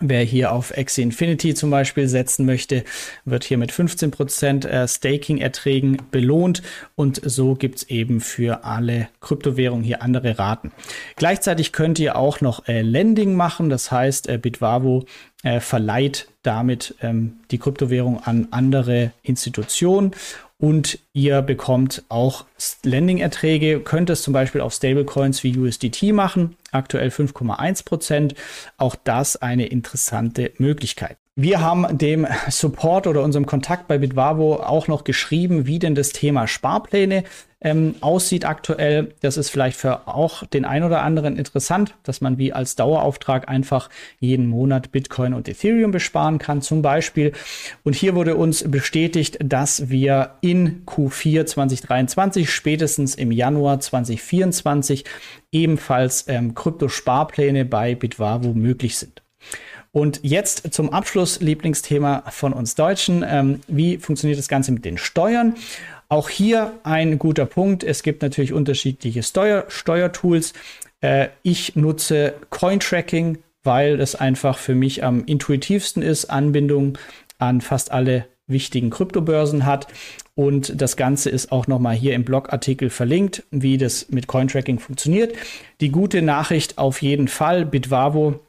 Wer 0.01 0.23
hier 0.23 0.53
auf 0.53 0.77
Axie 0.77 1.03
Infinity 1.03 1.55
zum 1.55 1.71
Beispiel 1.71 2.09
setzen 2.09 2.47
möchte, 2.47 2.85
wird 3.25 3.45
hier 3.45 3.59
mit 3.59 3.73
15% 3.73 4.67
äh, 4.67 4.89
Staking-Erträgen 4.89 5.99
belohnt. 6.11 6.63
Und 6.97 7.21
so 7.25 7.55
gibt 7.55 7.79
es 7.79 7.83
eben 7.91 8.21
für 8.21 8.65
alle 8.65 9.09
Kryptowährungen 9.21 9.85
hier 9.85 10.03
andere 10.03 10.39
Raten. 10.39 10.73
Gleichzeitig 11.17 11.73
könnt 11.73 11.99
ihr 11.99 12.17
auch 12.17 12.41
noch 12.41 12.67
äh, 12.67 12.83
Lending 12.83 13.35
machen, 13.35 13.71
das 13.71 13.91
heißt 13.91 14.29
äh, 14.29 14.39
Bitwavo 14.39 15.05
verleiht 15.61 16.29
damit 16.43 16.95
ähm, 17.03 17.41
die 17.51 17.59
Kryptowährung 17.59 18.23
an 18.23 18.49
andere 18.51 19.13
Institutionen 19.23 20.13
und 20.65 20.99
ihr 21.13 21.43
bekommt 21.43 22.05
auch 22.09 22.47
Lending-Erträge, 22.85 23.81
könnt 23.81 24.09
es 24.09 24.23
zum 24.23 24.33
Beispiel 24.33 24.63
auf 24.63 24.73
Stablecoins 24.73 25.45
wie 25.45 25.59
USDT 25.59 26.15
machen, 26.15 26.57
aktuell 26.73 27.09
5,1 27.09 27.85
Prozent. 27.85 28.35
Auch 28.79 28.97
das 28.97 29.37
eine 29.37 29.67
interessante 29.67 30.53
Möglichkeit. 30.57 31.19
Wir 31.37 31.61
haben 31.61 31.99
dem 31.99 32.29
Support 32.49 33.09
oder 33.09 33.25
unserem 33.25 33.45
Kontakt 33.45 33.89
bei 33.89 33.99
Bitwavo 33.99 34.55
auch 34.55 34.87
noch 34.87 35.03
geschrieben, 35.03 35.67
wie 35.67 35.81
denn 35.81 35.97
das 35.97 36.11
Thema 36.11 36.47
Sparpläne 36.47 37.25
ähm, 37.61 37.97
aussieht 38.03 38.45
aktuell. 38.45 39.17
Das 39.21 39.37
ist 39.37 39.51
vielleicht 39.51 39.77
für 39.77 40.07
auch 40.07 40.47
den 40.47 40.65
ein 40.65 40.85
oder 40.85 41.03
anderen 41.03 41.37
interessant, 41.37 41.97
dass 42.05 42.21
man 42.21 42.39
wie 42.39 42.53
als 42.53 42.77
Dauerauftrag 42.77 43.49
einfach 43.49 43.91
jeden 44.21 44.47
Monat 44.47 44.93
Bitcoin 44.93 45.35
und 45.35 45.49
Ethereum 45.49 45.91
besparen 45.91 46.39
kann, 46.39 46.63
zum 46.63 46.83
Beispiel. 46.83 47.33
Und 47.83 47.97
hier 47.97 48.15
wurde 48.15 48.37
uns 48.37 48.71
bestätigt, 48.71 49.39
dass 49.43 49.91
wir 49.91 50.37
in 50.41 50.87
Q4 50.87 51.47
2023, 51.47 52.49
spätestens 52.49 53.17
im 53.17 53.33
Januar 53.33 53.81
2024, 53.81 55.05
ebenfalls 55.51 56.27
ähm, 56.29 56.55
Kryptosparpläne 56.55 57.65
bei 57.65 57.97
Bitwavo 57.97 58.53
möglich 58.53 58.97
sind. 58.99 59.25
Und 59.95 60.19
jetzt 60.25 60.75
zum 60.75 60.93
Abschluss 60.93 61.41
Lieblingsthema 61.41 62.25
von 62.31 62.53
uns 62.53 62.75
Deutschen. 62.75 63.25
Ähm, 63.27 63.61
wie 63.69 63.99
funktioniert 63.99 64.41
das 64.41 64.49
Ganze 64.49 64.73
mit 64.73 64.85
den 64.85 64.99
Steuern? 64.99 65.55
Auch 66.09 66.29
hier 66.29 66.73
ein 66.83 67.17
guter 67.17 67.47
Punkt. 67.47 67.85
Es 67.85 68.03
gibt 68.03 68.21
natürlich 68.21 68.53
unterschiedliche 68.53 69.23
Steuer 69.23 69.67
Steuertools. 69.69 70.53
Äh, 71.01 71.29
ich 71.45 71.77
nutze 71.77 72.35
Cointracking, 72.51 73.39
weil 73.63 74.01
es 74.01 74.17
einfach 74.17 74.59
für 74.59 74.75
mich 74.75 75.05
am 75.05 75.25
intuitivsten 75.27 76.03
ist, 76.03 76.25
Anbindung 76.25 76.99
an 77.39 77.61
fast 77.61 77.93
alle 77.93 78.27
wichtigen 78.49 78.91
Kryptobörsen 78.91 79.65
hat. 79.65 79.87
Und 80.35 80.81
das 80.83 80.97
Ganze 80.97 81.31
ist 81.31 81.53
auch 81.53 81.69
nochmal 81.69 81.95
hier 81.95 82.15
im 82.15 82.25
Blogartikel 82.25 82.91
verlinkt, 82.91 83.45
wie 83.53 83.79
das 83.79 84.09
mit 84.09 84.27
Cointracking 84.27 84.81
funktioniert. 84.81 85.37
Die 85.81 85.91
gute 85.91 86.21
Nachricht 86.21 86.79
auf 86.79 87.01
jeden 87.01 87.29
Fall, 87.29 87.65
Bitwavo 87.65 88.41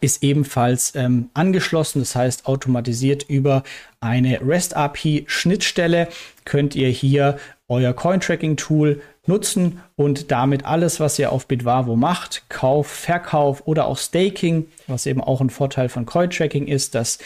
ist 0.00 0.22
ebenfalls 0.22 0.94
ähm, 0.94 1.30
angeschlossen, 1.34 2.00
das 2.00 2.14
heißt 2.14 2.46
automatisiert 2.46 3.24
über 3.28 3.62
eine 4.00 4.40
REST 4.40 4.76
API 4.76 5.24
Schnittstelle 5.26 6.08
könnt 6.44 6.74
ihr 6.74 6.88
hier 6.88 7.38
euer 7.68 7.92
Cointracking 7.92 8.56
Tool 8.56 9.02
nutzen 9.26 9.80
und 9.96 10.30
damit 10.30 10.64
alles, 10.64 11.00
was 11.00 11.18
ihr 11.18 11.32
auf 11.32 11.46
Bitwavo 11.46 11.96
macht, 11.96 12.44
Kauf, 12.48 12.86
Verkauf 12.86 13.66
oder 13.66 13.86
auch 13.86 13.98
Staking, 13.98 14.66
was 14.86 15.06
eben 15.06 15.20
auch 15.20 15.40
ein 15.40 15.50
Vorteil 15.50 15.88
von 15.88 16.06
Cointracking 16.06 16.66
ist, 16.66 16.94
dass 16.94 17.18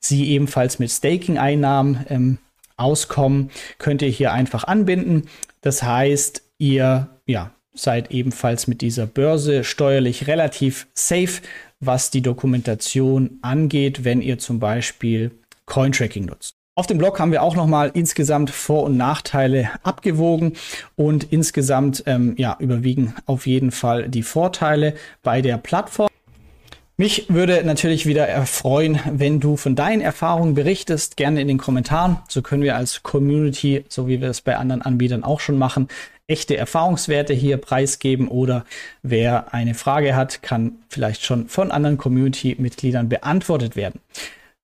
sie 0.00 0.28
ebenfalls 0.28 0.78
mit 0.78 0.90
Staking-Einnahmen 0.90 2.06
ähm, 2.08 2.38
auskommen, 2.76 3.50
könnt 3.78 4.02
ihr 4.02 4.08
hier 4.08 4.32
einfach 4.32 4.64
anbinden. 4.64 5.28
Das 5.62 5.82
heißt, 5.82 6.42
ihr 6.58 7.08
ja, 7.26 7.50
seid 7.74 8.10
ebenfalls 8.10 8.66
mit 8.66 8.80
dieser 8.80 9.06
Börse 9.06 9.64
steuerlich 9.64 10.26
relativ 10.26 10.86
safe, 10.94 11.40
was 11.80 12.10
die 12.10 12.22
Dokumentation 12.22 13.38
angeht, 13.42 14.04
wenn 14.04 14.20
ihr 14.20 14.38
zum 14.38 14.58
Beispiel 14.58 15.30
Cointracking 15.66 16.26
nutzt. 16.26 16.54
Auf 16.74 16.86
dem 16.86 16.98
Blog 16.98 17.18
haben 17.18 17.32
wir 17.32 17.42
auch 17.42 17.56
nochmal 17.56 17.90
insgesamt 17.92 18.50
Vor- 18.50 18.84
und 18.84 18.96
Nachteile 18.96 19.70
abgewogen 19.82 20.52
und 20.94 21.32
insgesamt 21.32 22.04
ähm, 22.06 22.34
ja, 22.38 22.56
überwiegen 22.60 23.14
auf 23.26 23.48
jeden 23.48 23.72
Fall 23.72 24.08
die 24.08 24.22
Vorteile 24.22 24.94
bei 25.24 25.42
der 25.42 25.58
Plattform. 25.58 26.08
Mich 26.96 27.26
würde 27.28 27.62
natürlich 27.64 28.06
wieder 28.06 28.28
erfreuen, 28.28 28.98
wenn 29.12 29.40
du 29.40 29.56
von 29.56 29.76
deinen 29.76 30.00
Erfahrungen 30.00 30.54
berichtest, 30.54 31.16
gerne 31.16 31.40
in 31.40 31.48
den 31.48 31.58
Kommentaren. 31.58 32.18
So 32.28 32.42
können 32.42 32.62
wir 32.62 32.76
als 32.76 33.02
Community, 33.02 33.84
so 33.88 34.06
wie 34.06 34.20
wir 34.20 34.28
es 34.28 34.40
bei 34.40 34.56
anderen 34.56 34.82
Anbietern 34.82 35.24
auch 35.24 35.40
schon 35.40 35.58
machen, 35.58 35.88
echte 36.28 36.56
Erfahrungswerte 36.56 37.32
hier 37.32 37.56
preisgeben 37.56 38.28
oder 38.28 38.64
wer 39.02 39.52
eine 39.54 39.74
Frage 39.74 40.14
hat, 40.14 40.42
kann 40.42 40.76
vielleicht 40.88 41.24
schon 41.24 41.48
von 41.48 41.72
anderen 41.72 41.96
Community-Mitgliedern 41.96 43.08
beantwortet 43.08 43.74
werden. 43.74 44.00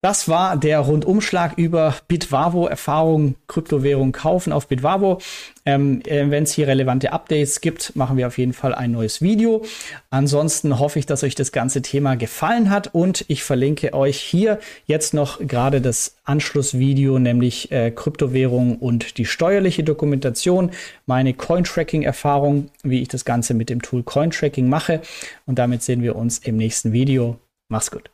Das 0.04 0.28
war 0.28 0.58
der 0.58 0.80
Rundumschlag 0.80 1.56
über 1.56 1.94
Bitwavo, 2.08 2.66
Erfahrungen, 2.66 3.36
Kryptowährung 3.46 4.12
kaufen 4.12 4.52
auf 4.52 4.68
Bitwavo. 4.68 5.18
Ähm, 5.64 6.02
äh, 6.04 6.28
Wenn 6.28 6.42
es 6.42 6.52
hier 6.52 6.68
relevante 6.68 7.10
Updates 7.10 7.62
gibt, 7.62 7.96
machen 7.96 8.18
wir 8.18 8.26
auf 8.26 8.36
jeden 8.36 8.52
Fall 8.52 8.74
ein 8.74 8.90
neues 8.90 9.22
Video. 9.22 9.64
Ansonsten 10.10 10.78
hoffe 10.78 10.98
ich, 10.98 11.06
dass 11.06 11.24
euch 11.24 11.34
das 11.36 11.52
ganze 11.52 11.80
Thema 11.80 12.16
gefallen 12.16 12.68
hat 12.68 12.92
und 12.92 13.24
ich 13.28 13.44
verlinke 13.44 13.94
euch 13.94 14.20
hier 14.20 14.58
jetzt 14.84 15.14
noch 15.14 15.38
gerade 15.38 15.80
das 15.80 16.16
Anschlussvideo, 16.24 17.18
nämlich 17.18 17.72
äh, 17.72 17.90
Kryptowährung 17.90 18.76
und 18.76 19.16
die 19.16 19.24
steuerliche 19.24 19.84
Dokumentation, 19.84 20.72
meine 21.06 21.32
Cointracking-Erfahrung, 21.32 22.68
wie 22.82 23.00
ich 23.00 23.08
das 23.08 23.24
Ganze 23.24 23.54
mit 23.54 23.70
dem 23.70 23.80
Tool 23.80 24.02
Cointracking 24.02 24.68
mache. 24.68 25.00
Und 25.46 25.58
damit 25.58 25.82
sehen 25.82 26.02
wir 26.02 26.14
uns 26.14 26.40
im 26.40 26.58
nächsten 26.58 26.92
Video. 26.92 27.38
Mach's 27.70 27.90
gut. 27.90 28.13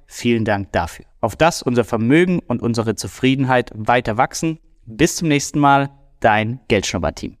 Vielen 0.13 0.43
Dank 0.43 0.73
dafür. 0.73 1.05
Auf 1.21 1.37
das 1.37 1.63
unser 1.63 1.85
Vermögen 1.85 2.39
und 2.39 2.61
unsere 2.61 2.95
Zufriedenheit 2.95 3.71
weiter 3.73 4.17
wachsen. 4.17 4.59
Bis 4.85 5.15
zum 5.15 5.29
nächsten 5.29 5.57
Mal, 5.57 5.89
dein 6.19 6.59
Geldschnurrbart-Team. 6.67 7.37